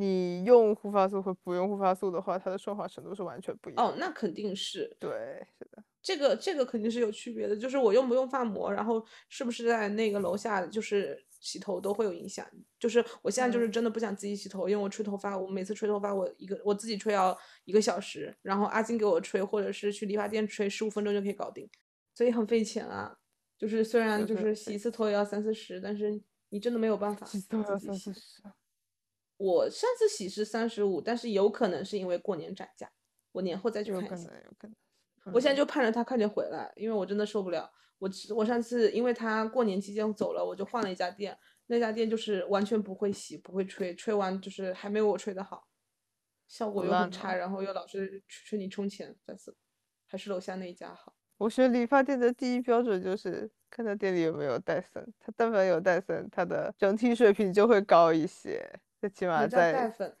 [0.00, 3.86] 你用护发素和不用护发素的话，它的顺滑程度是完全不一样。
[3.86, 5.10] 哦，那肯定是对，
[5.58, 7.56] 是的，这个这个肯定是有区别的。
[7.56, 12.46] 就是我用不用发膜，然后是不是在那个楼下就是洗头都会有影响。
[12.78, 21.68] 就是我现在就是真的不想自己洗头，因为我吹头发，我每次吹头发我一个我自己吹要一个小时，然后阿金给我吹，或者是去理发店吹，十五分钟就可以搞定，
[22.14, 23.16] 所以很费钱啊。
[23.58, 27.26] 就是虽然就是洗一次头也要三四十，但是你真的没有办法。
[27.26, 28.42] 洗头要三四十。
[29.40, 32.92] 我上次洗是三十五，但是有可能是因为过年涨价，
[33.32, 34.30] 我年后再去看一下。
[34.44, 37.72] 有可能，我现在就盼着他快点回来，因为我真的受不了。
[37.98, 41.34] 我我上次因为他过年期间走了，我就换了一家店，
[41.68, 45.66] 那家店就是完全不会洗，不会吹，吹完就是还没有我吹的好，
[46.46, 49.56] 效果又很差，然后又老是催你充钱，再次
[50.06, 51.14] 还是楼下那一家好。
[51.38, 58.62] 我学理发店的第一标准就是看他店里有没有戴森，他但凡有戴森，他的整体水平就会高一些。
[59.00, 60.16] 最起码在戴森，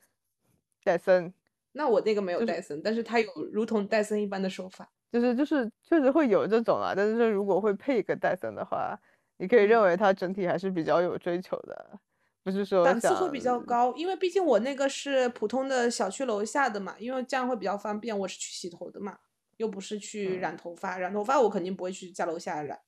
[0.82, 1.34] 戴森，
[1.72, 8.98] 那我那个没有戴森，但是它有如同戴森一般的手法，就是就是确实会有这种啊，但是如果会配一个戴森的话，
[9.36, 11.98] 你可以认为它整体还是比较有追求的，
[12.42, 19.18] 不是说档次会比较高，因为毕竟我那个是普通的小区楼下的嘛，因为这样会比较方便，我是去洗头的嘛，
[19.58, 22.80] 又不是去染头发，染头发我肯定不会去家楼下染，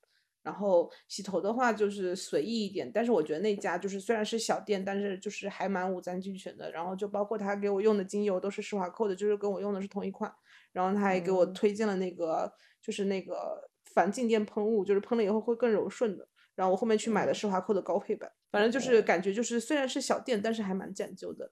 [0.43, 6.70] 然后洗头的话就是随意一点，但是我觉得那家就是虽然是小店，但是就是还蛮五脏俱全的。
[6.72, 10.32] 然后就包括他给我用的精油都是施华蔻的，就是跟我用的是同一款。
[10.72, 16.26] 然后他还给我推荐了那个就是那个防静电喷雾，就是喷了以后会更柔顺的。
[16.55, 21.51] 然后我后面去买的施华蔻的高配版，反正就是感觉就是虽然是小店，但是还蛮讲究的。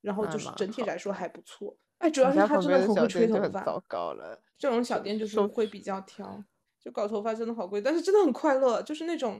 [0.00, 1.76] 然后就是整体来说还不错。
[1.98, 3.64] 哎，主要是他真的很会吹头发。
[3.64, 6.44] 糟糕了，这种小店就是会比较挑。
[6.88, 8.80] 就搞头发真的好贵，但是真的很快乐。
[8.80, 9.38] 就是那种，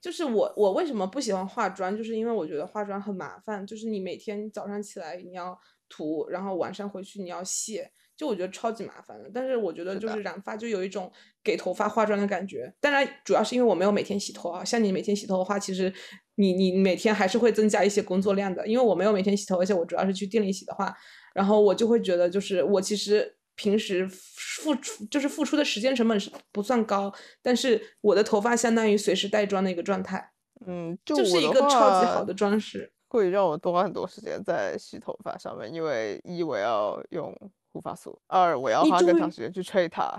[0.00, 3.66] 就是我我为什么不喜欢化妆，就是因为我觉得化妆很麻烦。
[3.66, 5.58] 就是你每天早上起来你要
[5.90, 9.30] 涂，然后晚上回去你要卸，就我觉得超级麻烦的。
[9.34, 11.12] 但是我觉得就是染发就有一种
[11.42, 12.72] 给头发化妆的感觉。
[12.80, 14.64] 当然，主要是因为我没有每天洗头啊。
[14.64, 15.92] 像你每天洗头的话，其实
[16.36, 18.66] 你你每天还是会增加一些工作量的。
[18.66, 20.96] 因为我没有每天洗头，而且我主要是去店里洗的话，
[21.34, 23.36] 然后我就会觉得就是我其实。
[23.56, 30.32] 平时付出就是付出的时间成本是不算高，但是我的头发相当于随时带妆的一个状态，
[30.66, 37.32] 嗯，就是一个超级好的装饰，会让我多花很多时间在洗头发上面，因为一我要用
[37.72, 40.12] 护发素，二我要花更长时间去吹它。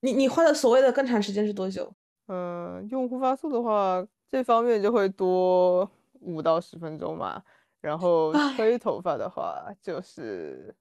[0.00, 1.92] 你你花的所谓的更长时间是多久？
[2.28, 7.42] 嗯，用护发素的话，这方面就会多五到十分钟嘛，
[7.80, 10.74] 然后吹头发的话就是。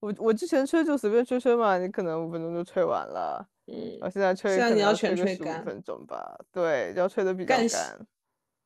[0.00, 3.48] 我我之前吹就随便吹吹嘛，你可能五分钟就吹完了。
[3.66, 6.38] 嗯，我现在吹，现在你要全吹干，十五分钟吧。
[6.52, 8.06] 对，要吹的比较干。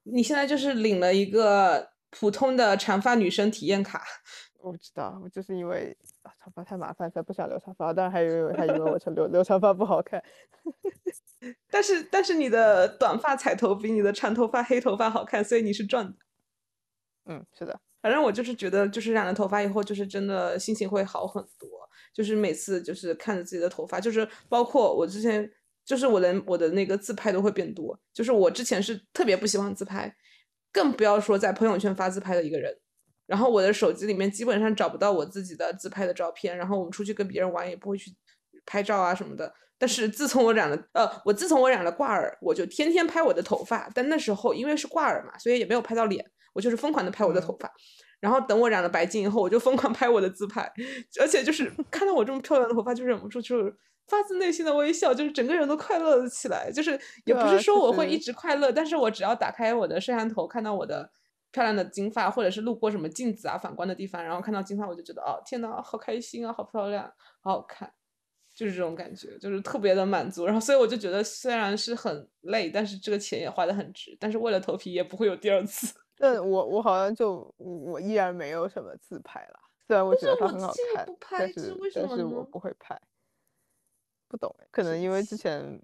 [0.03, 4.03] 你现在就是领了一个普通的长发女生体验卡。
[4.62, 5.97] 我知道，我就是因为
[6.39, 10.22] 长发太麻烦才不想留长发，但是还以为还以为我留留长发不好看。
[11.70, 16.14] 但是但是你的短发彩头比你的长头发黑头发好看，所以你是赚的。
[17.24, 17.81] 嗯，是的。
[18.03, 21.68] 反正我就是觉得，就是染了头发以后，就是真的心情会好很多。
[22.12, 25.48] 就是每次就是看着自己的头发，就是包括我之前，
[25.84, 27.96] 就是我的我的那个自拍都会变多。
[28.12, 30.12] 就是我之前是特别不喜欢自拍，
[30.72, 32.76] 更不要说在朋友圈发自拍的一个人。
[33.26, 36.57] 然后我的手机里面基本上找不到我自己的自拍的照片。
[36.59, 38.12] 然后我们出去跟别人玩也不会去
[38.66, 39.55] 拍照啊什么的。
[39.78, 43.88] 但是自从我染了，呃，我自从我染了挂耳，我就天天拍我的头发。
[43.94, 46.28] 但那时候因为是挂耳嘛，所以也没有拍到脸。
[46.53, 47.70] 我就是疯狂的拍我的头发，
[48.20, 50.70] 然后等我染了白金以后，我就疯狂拍我的自拍，
[51.20, 53.74] 而且就是 看到我这么漂亮的头发，就忍不住就是
[54.07, 56.70] 发自内心的微笑，就是整个人都快乐了起来。
[56.72, 61.11] 就是也不是说我会一直快乐，但是我只要打开我的摄像头，看到我的
[61.53, 67.05] 漂亮的金发，或者是路过什么镜子啊反光的地方，然后看到金发，我就觉得哦天呐，好开心啊，好漂亮，
[67.40, 67.92] 好好看，
[68.55, 70.44] 就是这种感觉，就是特别的满足。
[70.44, 75.94] 然后所以我就觉得虽然是很累，但是这个钱也花的很值，但是为了头皮也不会有第二次。
[76.23, 80.71] 但我我好像就我依然没有什么自拍了，虽然我觉得它很好
[81.18, 83.01] 看，但是但是我不会拍，
[84.29, 85.81] 不懂可能因为之前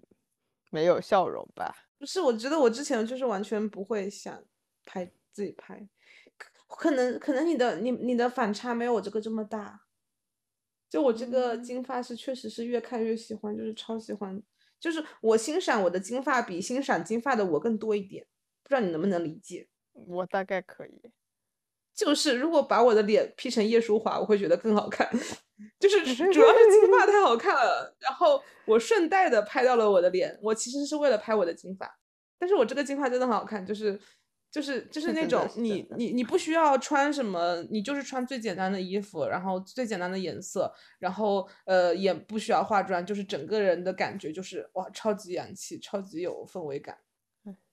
[0.69, 1.75] 没有笑容吧。
[1.97, 4.43] 不是，我觉得我之前就是完全不会想
[4.85, 5.89] 拍自己拍，
[6.67, 9.87] 可能可能你的你你的反差没有我这个这么大，
[10.87, 14.39] 就我这个金发是确实是越看越喜欢，就是超喜欢，
[14.79, 18.27] 就是我欣赏我的金发比欣赏金发的我更多一点，
[18.61, 19.67] 不知道你能不能理解。
[20.05, 21.01] 我大概可以，
[21.95, 25.09] 就是如果把我的脸 P 成叶舒华，我会觉得更好看。
[25.79, 30.37] 就是 主要是金发太好看了，然后我顺带的拍到了我的脸。
[30.41, 31.97] 我其实是为了拍我的金发，
[32.37, 33.99] 但是我这个金发真的很好看，就是
[34.51, 46.95] 就是就是那种你你你不需要穿什么，你就是穿最简单的衣服，然后最简单的颜色，然后呃也不需要化妆，就是整个人的感觉就是哇超级洋气，超级有氛围感。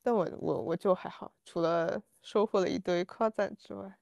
[0.05, 2.00] 但我我我就还好，除了。
[2.26, 3.98] 收获了一堆夸赞之外，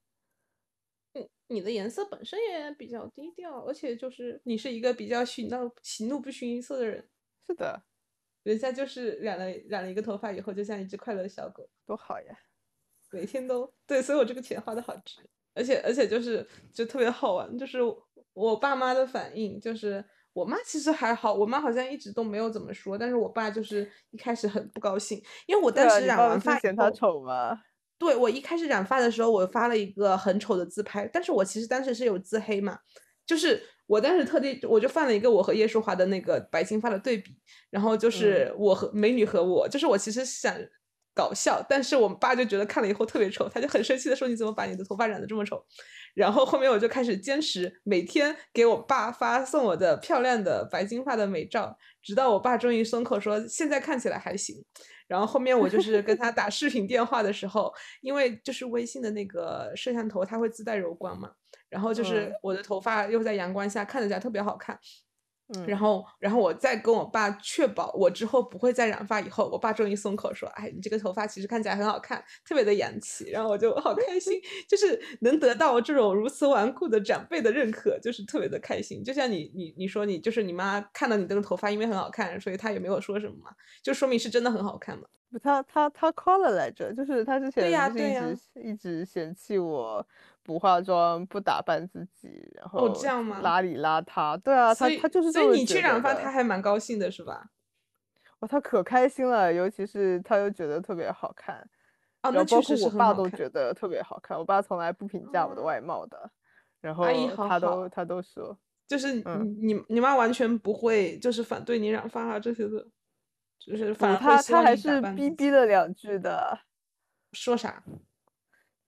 [1.14, 7.11] 嗯，你的颜色本身也比较低调，而且就是你是一个比较喜怒喜怒不形于色的人。
[7.44, 7.82] 是的，
[8.44, 12.38] 人家就是染了染了一个头发以后，就像一只快乐的小狗，多好呀！
[13.11, 17.80] 每天都对，所以我这个钱花的好值，而且而且就是就特别好玩，就是
[18.34, 27.61] 我爸妈的反应，就是我妈其实还好，我妈好像一直都没有怎么说，但是我爸就是一开始很不高兴，因为我当时染完发嫌他丑吗？
[27.99, 32.78] 对我一开始染发的时候，我发了一个很丑的自拍，但是我其实当时是有自黑嘛，
[33.24, 37.37] 就是我当时特地我就放了一个我和叶舒华的那个白金发的对比，
[37.70, 40.53] 然后就是我和美女和我，就是我其实想
[41.14, 45.64] 搞笑，但是我爸就觉得看了以后特别丑，他就很生气的说你怎么把你的头发染的这么丑，
[46.15, 54.65] 然后后面我就开始坚持每天给我爸发送我的漂亮的白金发的美照，直到我爸终于松口说现在看起来还行。
[55.09, 61.31] 然后后面我就是跟他打视频电话的时候，因为就是微信的那个摄像头它会自带柔光嘛，
[61.69, 64.79] 然后就是我的头发又在阳光下看起来特别好看，
[65.49, 79.03] 嗯，然后，然后我再跟我爸确保我之后不会再染发以后，我爸终于松口说：“哎，你这个头发其实看起来很好看，特别的洋气。”然后我就好 开心，就是能得到这种如此顽固的长辈的认可，就是特别的开心。
[79.05, 83.51] 就像你你你说你就是你妈看到你这个头发因为很好看，所以她也没有说什么嘛，
[83.82, 85.05] 就说明是真的很好看嘛。
[85.30, 90.07] 不，他他他 call 了来着，就是他之前对呀对呀直一直嫌弃我
[90.43, 94.36] 不化妆、不打扮自己，然后哦这样吗邋里邋遢。
[94.38, 97.51] 对啊，他他就是所以你去染发，他还蛮高兴的是吧？
[98.40, 101.57] 哇，他可开心了，尤其是他又觉得特别好看，
[102.22, 103.14] 哦，然后包括我爸。
[103.14, 106.30] 都觉得特别好看，我爸从来不评价我的哦外貌的，
[106.80, 107.05] 然后
[107.36, 112.84] 他都好他都说，就是你嗯你你妈完全不会就是反对你染发啊这些的，
[113.61, 116.59] 就是，反他他还是逼逼了两句的，
[117.32, 117.82] 说啥？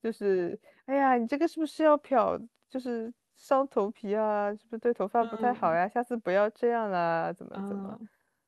[0.03, 5.89] 就是哎呀，你这个是不是要漂，就是伤头皮啊，是不是对头发不太好嗯呀？
[5.89, 7.89] 下次不要这样啦，怎么怎么？
[7.89, 7.99] 啊，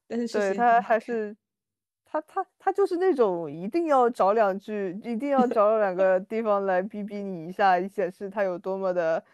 [0.08, 1.36] 但是事对他情很好看还是
[2.04, 9.24] 他他他就是那种一定要找两句，一定要 找两个地方来逼逼你一下，以显示他有多么的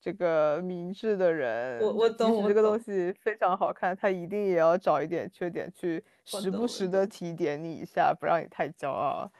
[0.00, 1.86] 这个明智的人。
[1.86, 9.30] 我我就即懂这个东懂西非常好看，他一定也要找一点缺点去我时不时的懂提点你一下，不让你太骄傲。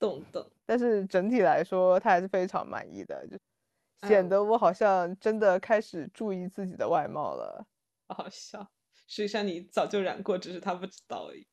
[0.00, 3.38] 懂懂，但是整体来说，他还是非常满意的，就
[4.02, 7.66] 显嗯得我好像真的开始注意自己的外貌了。
[8.08, 8.70] 好 好笑。
[9.08, 11.46] 实际上你早就染过，只是他不知道而已。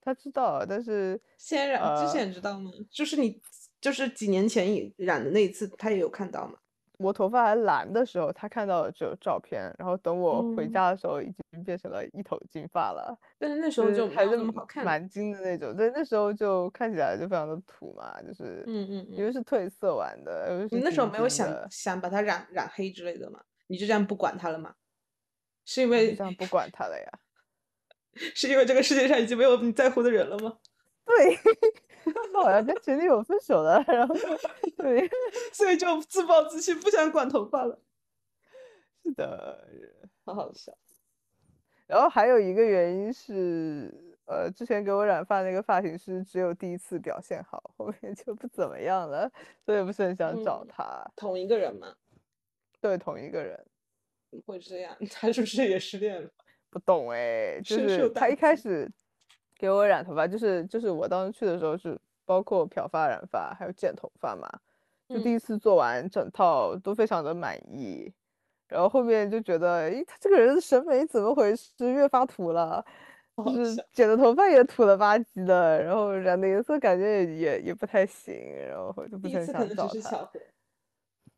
[0.00, 2.70] 他知道，但是现在染之呃前知道吗？
[2.90, 3.40] 就是你
[3.80, 6.58] 就是几年前也染的那一次，他也有看到吗？
[6.98, 14.84] 我头发还蓝的时候，他看到了这有照片，然后等我回嗯家的时候，已经变成了一头金发了，但是那时候就还是那么好看。
[14.84, 15.76] 蛮金的那种。
[15.76, 19.16] 对，那时候就看起来就非常的土嘛，就是嗯嗯嗯。
[19.16, 23.40] 因为是褪色完的，你那时候没有想想把它染染黑之类的吗？
[23.66, 24.74] 你就这样不管它了吗？
[25.64, 27.08] 是因为这样不管它了呀。
[28.36, 30.58] 是因为这个世界上已经没有你在乎的人了吗？
[31.04, 31.36] 对，
[32.12, 34.14] 他好像跟前女友分手了，然后
[34.76, 35.08] 对，
[35.52, 37.78] 所以就自暴自弃，不想管头发了。
[39.02, 39.68] 是的。
[40.24, 40.72] 好好笑。
[41.86, 43.92] 然后还有一个原因是，
[44.24, 49.30] 呃，之前给我染发那个发型师只有第一次表现好，后面就不怎么样了，
[49.64, 51.04] 所以不是很想找嗯他。
[51.14, 51.94] 同一个人吗？
[52.80, 53.62] 对，同一个人，
[54.46, 54.96] 会这样？
[55.12, 56.30] 他是不是也失恋了？
[56.70, 58.90] 不懂哎，就是他一开始
[59.64, 64.46] 给我染头发，就是就是我当时去的时候是包括漂发、染发还有剪头发嘛，
[65.08, 68.12] 就第嗯一次做完整套都非常的满意，
[68.68, 71.72] 然后后面就觉得，诶，他这个人的审美怎么回事？
[71.90, 72.84] 越发土了。
[73.46, 73.82] 就是。
[73.90, 78.34] 剪的头发也土了吧唧的，然后染的颜色感觉也也也不太行，
[78.68, 80.30] 然后就不第是很一次可能想找他，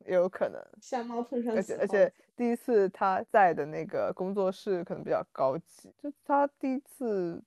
[0.04, 0.60] 也有可能。
[0.82, 7.40] 瞎猫碰上而且而且第一次他在的那个工作室可能比较高级，就他第一次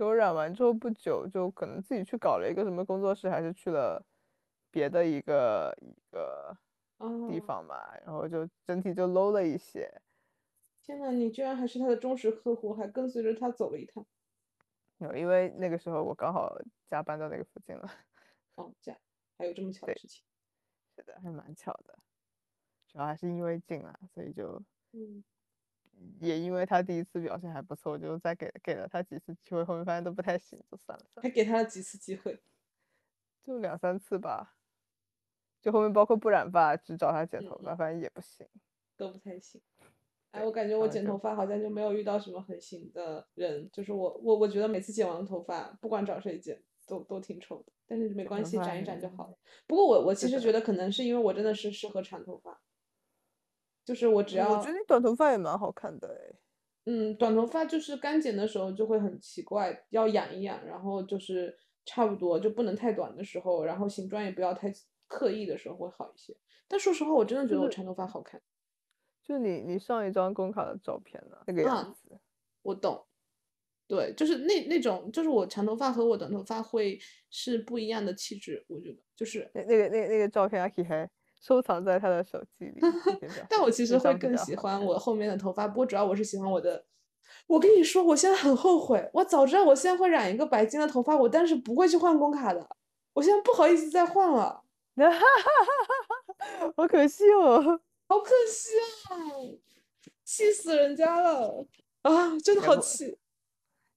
[0.00, 4.02] 给我染完之后不久，就可能自己去搞了一个什么工作室，还是去了
[4.70, 6.56] 别的一个一个
[7.28, 9.92] 地哦方嘛，然后就整体就 low 了一些。
[10.80, 14.06] 天呐，你居然还是他的忠实客户，还跟随着他走了一趟。
[14.96, 16.56] 有，因为那个时候我刚好
[16.88, 17.86] 加班到那个附近了，
[18.54, 18.98] 哦，这样
[19.36, 20.24] 还有这么巧的事情。
[20.96, 21.98] 是的，还蛮巧的。
[22.88, 25.22] 主要还是因为近啊，所以就嗯，
[26.20, 32.40] 也因为他第一次表现还不错，就再给给了他几次机会，后面发现都不太行，就算了还给他了几次机会。
[33.42, 34.56] 就两三次吧。
[35.60, 38.46] 就后面包括不染发，只找他剪嗯头发，反正也不行。
[38.96, 39.60] 都不太行。
[40.30, 49.36] 哎，我感觉我剪头发好像就没有遇到什么很行的人，就是我我我觉得每次剪完头发，不管找谁剪，都都挺丑的，但是没关系，染一染就好了。
[49.66, 52.58] 不过我我其实觉得可能是因为我真的是适合长头发，
[53.90, 56.38] 就是我只要嗯我觉得你短头发也蛮好看的哎。
[56.84, 64.72] 嗯，短头发就是干剪的时候就会很奇怪，要养一养，然后就是差不多就不能太短的时候，然后形状也不要太
[65.08, 66.32] 刻意的时候会好一些。
[66.68, 68.40] 但说实话，我真的觉得我长头发好看。
[69.24, 72.16] 就你你上一张公卡的照片呢，那个样啊子。
[72.62, 73.04] 我懂，
[73.88, 76.96] 对，就是那那种，就是我长头发和我短头发会
[77.28, 81.10] 是不一样的气质，我觉得就是，那那个那那个照片，阿 K 还
[81.40, 82.80] 收藏在他的手机里。
[83.48, 86.84] 但我其实会更喜欢我后面的头发，不过主要我是喜欢我的。
[87.46, 92.76] 我跟你说，我现在很后悔，我早知道我现在会染一个白金的头发，我当时不会去换工卡的，
[93.12, 94.62] 我现在不好意思再换了，
[96.76, 97.80] 好可惜哦。
[98.06, 98.70] 好可惜
[99.08, 99.14] 啊，
[100.24, 101.66] 气死人家了
[102.02, 103.16] 啊，真的好气。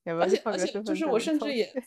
[0.04, 1.82] 要不要而且而且就是我甚至也气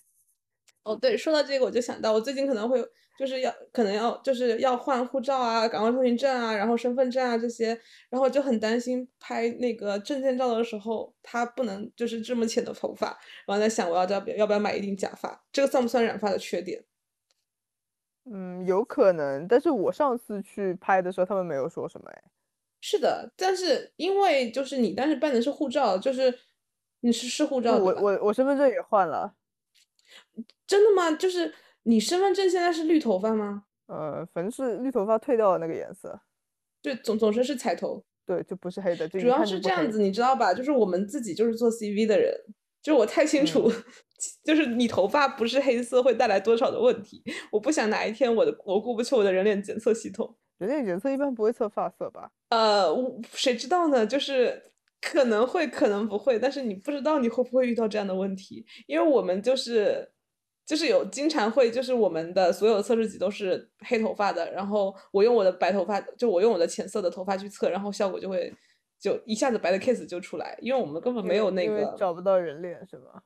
[0.87, 2.80] 哦，对，说到这个我就想到，我最近可能会
[3.18, 7.68] 就是要可能要就是要换护照啊、港澳通行证啊，然后身份证啊这些，
[8.09, 16.84] 然后就很担心拍那个证件照的时候，他不能就是这么浅的头发，然后在想我要要不要要不要买一顶假发，这个算不算染发的缺点？
[18.30, 22.22] 嗯，有可能，但是我上次去拍的时候，他们没有说什么，哎，
[22.80, 26.39] 是的，但是因为就是你当时办的是护照，就是
[27.01, 29.34] 你是是护照，我我我身份证也换了。
[30.66, 31.12] 真的吗？
[31.16, 31.52] 就是
[31.84, 33.64] 你身份证现在是绿头发吗？
[33.86, 36.20] 呃，反正是绿头发褪掉的那个颜色。
[36.82, 38.04] 对，总总之是彩头。
[38.26, 39.08] 对，就不是黑的。
[39.08, 40.52] 主要是这样子，你知道吧？
[40.52, 42.34] 就是我们自己就是做 CV 的人，
[42.82, 43.70] 就是我太清楚，
[44.44, 47.22] 就是你头发不是黑色会带来多少的问题。
[47.52, 50.36] 我不想哪一天我的我过不去我的人脸检测系统。
[50.58, 52.32] 人脸检测一般不会测发色吧？
[52.50, 52.92] 呃，
[53.32, 54.04] 谁知道呢？
[54.04, 60.10] 就是可能会，可能不会，但是你不知道你会不会遇到这样的问题，因为我们就是。
[60.66, 68.52] 就是有经常会，就是我们的所有测试集都是黑头发的，然后我用我的白头发，就我用我的浅色的头发去测，然后效果就会
[69.00, 73.22] 就一下子白的 case 就出来，因为我们根本没有那个找不到人脸是吧？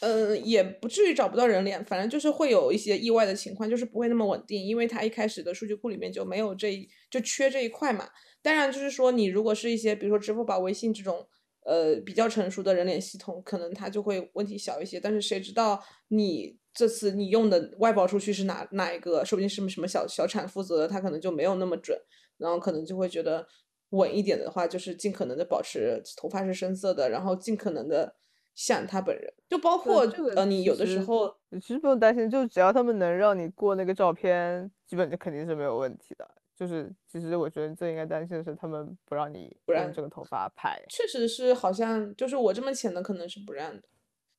[0.00, 8.08] 嗯，也不至于找不到人脸，反正就是会有一些意外的情况，就是不会那么稳定，因为它一开始的数据库里面就没有这就缺这一块嘛。
[8.40, 11.26] 当然就是说你如果是一些比如说支付宝、微信这种。
[11.64, 14.98] 呃，比较成熟的人脸系统，可能它就会问题小一些。
[14.98, 19.24] 但是谁知道你这次你用的外包出去是哪哪一个？
[19.24, 21.98] 说不定是什么小小产负责的，他可能就没有那么准。
[22.36, 23.44] 然后可能就会觉得
[23.88, 28.14] 稳一点的话，就是尽可能的保持头发是深色的，然后尽可能的
[28.54, 29.34] 像他本人。
[29.48, 30.06] 就包括
[30.36, 36.30] 呃，你有的时候你其实不用担心，就只要他们能让你过那个照片，基本就肯定是没有问题的。
[36.54, 40.80] 就是，其实我觉得最应该担心的是他们不让你不让这个头发拍。
[40.88, 43.82] 确实是，好像就是我这么浅的可能是不让的，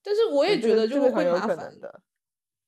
[0.02, 2.02] 但是我也觉得就是会麻烦的。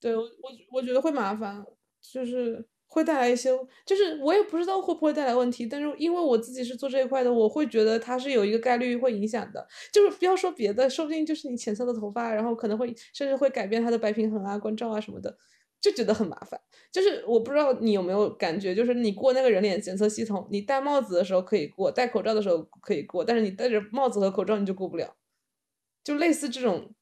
[0.02, 1.64] 对我我我觉得会麻烦，
[2.02, 3.52] 就是会带来一些，
[3.86, 9.66] 就是我也不知道会不会带来问题，但是因为我自己是做这一块的，我会觉得它是有一个概率会影响的。
[9.94, 15.38] 就是不要说别的，说不定就是你浅色的头发，然后可能会甚至会改变它的白平衡啊、光照啊什么的。
[15.80, 25.16] 就觉得很麻烦，就是我不知道你有没有感觉，就是你过那个人脸检测系统，你戴帽子的时候可以过，戴口罩的时候可以过，但是你戴着帽子和口罩你就过不了，
[26.04, 26.94] 就类似这种，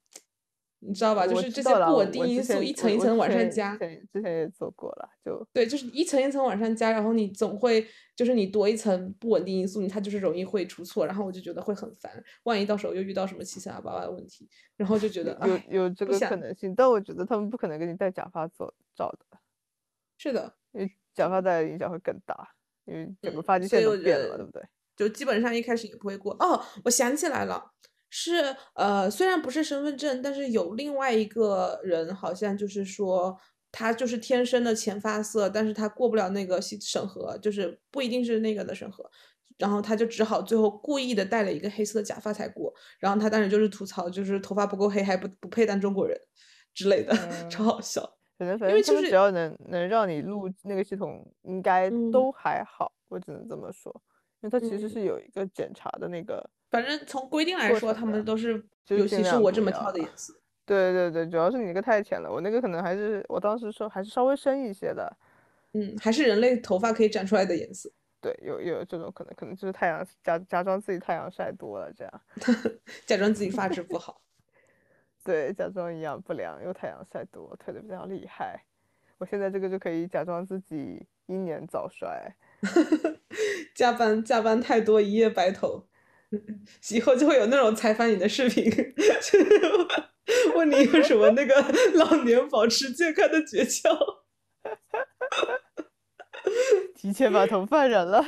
[0.82, 1.28] 你知道吧？
[1.28, 3.78] 就是这些不稳定因素一层一层往上加。
[3.78, 12.12] 之前也做过了，就对，就是一层一层往上加，然后你总会就是你多一层不稳定因素，它就是容易会出错，然后我就觉得会很烦，
[12.44, 14.48] 万一到时候又遇到什么七七八八的问题。
[14.78, 15.38] 然后就觉得
[15.70, 19.38] 有有这个可能性，但我觉得他们不可能给你戴假发做照的。
[20.18, 22.56] 是的，因为假发戴的影响会更大，
[22.86, 24.64] 因为整个发际线都变了，对不对？
[24.96, 26.34] 就基本上一开始也不会过。
[26.40, 27.72] 哦，我想起来了，
[28.10, 33.38] 是呃，虽然不是身份证，但是有另外一个人，好像就是说
[33.72, 39.10] 他就是天生的浅发色，但是他过不了那个审审核，就是不一定是那个的审核。
[39.58, 42.74] 然后他就只好最后故意的戴了一个黑色的假发才过。
[42.98, 46.18] 然后他当时就是吐槽，就是头发不够黑还不不配当中国人
[46.74, 47.14] 之类的，
[47.52, 48.02] 超好笑。
[48.38, 52.92] 反正反正就是只要能能让你录那个系统，应该都还好。
[53.10, 53.94] 我只能这么说，
[54.42, 56.50] 因为它其实是有一个检查的那个。
[56.70, 60.34] 反正从规定来说，他们都是，尤其是我这么挑的颜色。
[60.66, 65.18] 对对对，主要是你那个太浅了，我那个可能还是我当时说还是稍微深一些的。
[65.74, 67.92] 嗯，还是人类头发可以长出来的颜色。
[68.22, 72.22] 对，有有这种可能，可能就是太阳假假装自己太阳晒多了这样，
[73.08, 74.22] 假装自己发质不好，
[75.24, 78.64] 对，假装营养不良又太阳晒多，退的比较厉害。
[79.18, 82.36] 我现在这个就可以假装自己英年早衰，
[83.74, 85.86] 加班加班太多一夜白头，
[86.92, 88.72] 以后就会有那种采访你的视频，
[90.56, 91.56] 问你有什么那个
[91.96, 93.90] 老年保持健康的诀窍。
[96.96, 98.24] 提前把头发染了，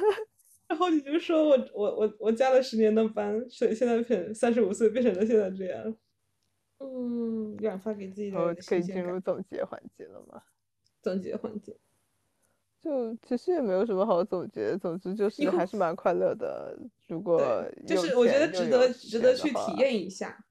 [0.67, 5.95] 然后你就说我我我我加了十年的班，所以现在变三十五岁变成了现在这样。
[6.79, 10.41] 嗯，染发给自己的可以进入总结环节了吗？
[11.01, 11.75] 总结环节，
[12.81, 16.77] 就其实也没有什么好总结，总之就是还是蛮快乐的。
[17.07, 20.43] 如果就是我觉得值得值得去体验一下，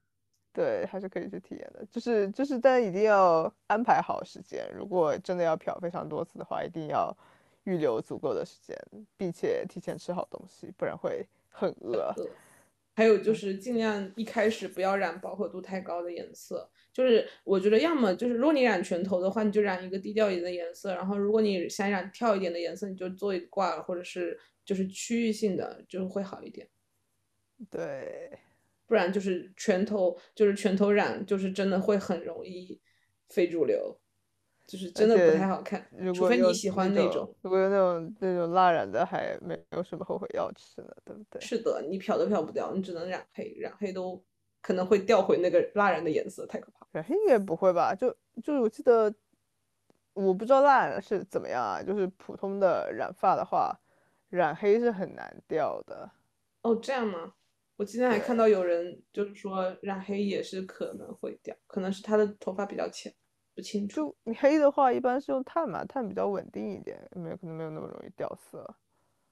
[0.53, 1.85] 对，还是可以去体验的。
[1.91, 4.65] 就是就是，但一定要安排好时间。
[4.73, 7.15] 如果真的要漂非常多次的话，一定要。
[7.65, 8.75] 预留足够的时间，
[9.15, 12.11] 并且提前吃好东西，不然会很饿。
[12.95, 16.67] 还有就是尽量一开始不要染饱和度太高的颜色。
[16.93, 20.93] 就是我觉得要么就是如果你染全头的话，你就染一个低调一点的颜色。
[20.93, 26.67] 然后如果你想染跳一点的颜色，你就做一挂或者是就是区域性的，就会好一点。
[27.69, 28.39] 对，
[28.87, 32.81] 不然就是全头就是全头染，就是真的会很容易
[33.29, 33.97] 非主流，
[34.65, 35.87] 就是真的不太好看。
[36.13, 41.39] 除非你喜欢那种，如果有那种那种蜡染的，还没有什么后悔药吃呢，对不对？
[41.39, 44.21] 是的，你漂都漂不掉，你只能染黑，染黑都
[44.61, 46.80] 可能会掉回那个蜡染的颜色，太可怕。
[46.91, 47.95] 染黑应该不会吧？
[47.95, 48.09] 就
[48.43, 49.13] 就是我记得，
[50.13, 53.77] 我不知道蜡染是怎么样啊，就是普通的染发的话，
[54.29, 56.11] 染黑是很难掉的。
[56.63, 57.33] 哦，这样吗？
[57.77, 63.11] 我今天还看到有人就是说染黑也是可能会掉，可能是他的头发比较浅，
[63.55, 63.95] 不清楚。
[63.95, 68.75] 就你黑的话，一般是用碳嘛，碳比较稳定一点，没有可能没有那么容易掉色。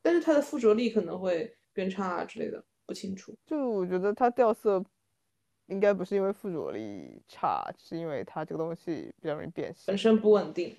[0.02, 3.38] 但是它的附着力可能会变差啊之类的，不清楚。
[3.46, 4.84] 就我觉得它掉色
[5.70, 10.76] 应该不是因为附着力差，是因为它这个东西比较容易变形，本身不稳定。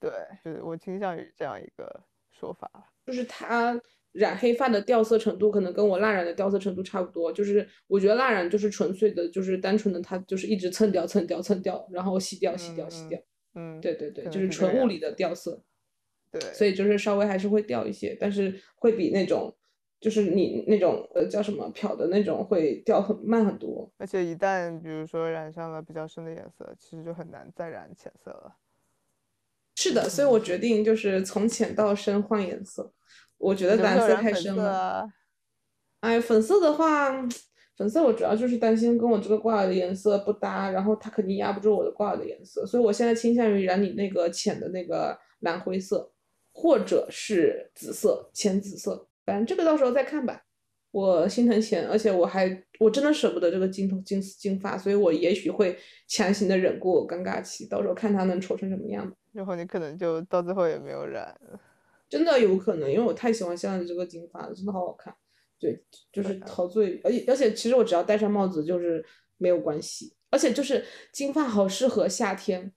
[0.00, 0.10] 对，
[0.44, 2.70] 就是我倾向于这样一个说法，
[3.06, 3.80] 就是它。
[4.12, 13.20] 染黑发的掉色程度可能跟我蜡染的掉色程度差不多，就是我觉得蜡染就是纯粹的，就是单纯的它就是一直蹭掉蹭掉蹭掉，然后洗掉洗掉洗掉，
[13.56, 15.62] 嗯，对对对，就是纯物理的掉色，
[16.32, 19.54] 对，所以就是稍微还是会掉一些，但是会比那种
[19.98, 28.56] 就是你那种呃叫什么漂的那种会掉很慢很多，而且一旦比如说染上了比较深的颜色，其实就很难再染浅色了。
[29.74, 32.92] 是的，所以我决定就是从浅到深换颜色。
[33.38, 35.06] 我觉得蓝色太深了。
[36.00, 37.10] 哎，粉色的话，
[37.76, 46.10] 粉色我主要就是担心跟我这个挂耳的颜色不搭，然后它肯定压不住我的挂耳的颜色，所以我现在倾向于染你那个浅的那个蓝灰色，
[46.52, 49.08] 或者是紫色，浅紫色。
[49.26, 50.44] 反正这个到时候再看吧。
[50.92, 55.76] 我心疼钱，而且我还我真的舍不得这个金头金丝金发，所以我也许会
[56.08, 59.14] 强行的忍过尴尬期，到时候看它能丑成什么样。
[59.32, 61.38] 然后你可能就到最后也没有染。
[62.08, 65.14] 真的有可能，因为我太喜欢现在的这个金发了，真的好好看。
[65.58, 69.04] 对，就是陶醉，而且而且，其实我只要戴上帽子就是
[69.36, 70.14] 没有关系。
[70.30, 70.82] 而且就是
[71.12, 72.72] 金发好适合夏天，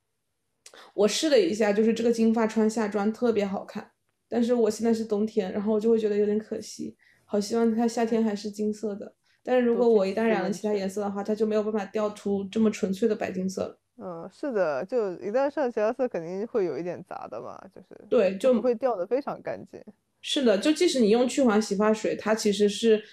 [0.93, 3.91] 我试了一下，就是这个金发穿夏装特别好看。
[4.29, 6.95] 但是我现在是冬天，然后我就会觉得有点可惜，
[7.25, 9.13] 好希望它夏天还是金色的。
[9.43, 13.79] 但是如果我一旦染了其他颜色的话，它就没有办法调出这么纯粹的白金色了。
[14.01, 19.81] 嗯，是的，就一旦上其他色，肯定会有一点杂的嘛，就是对，就不会掉的非常干净。
[20.21, 23.03] 是的，就即使你用去黄洗发水，它其实是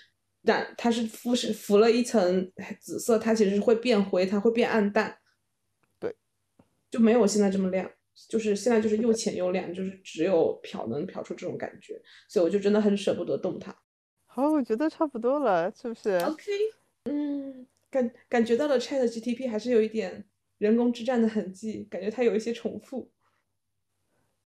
[0.43, 5.17] 染，它是敷是浮了一层紫色，它其实会变灰，它会变暗淡。
[5.99, 6.15] 对，
[6.91, 7.91] 就没有现在这么亮，
[8.29, 13.77] 就是现在就是又浅又亮，就是只有漂能漂出这种感觉，所以我就真的很舍不得动它。
[14.27, 16.43] 好，我觉得差不多了，是不是？OK，
[17.05, 20.25] 嗯，感感觉到了 Chat GTP 还是有一点。
[20.59, 23.13] 人工之战的痕迹，感觉它有一些重复。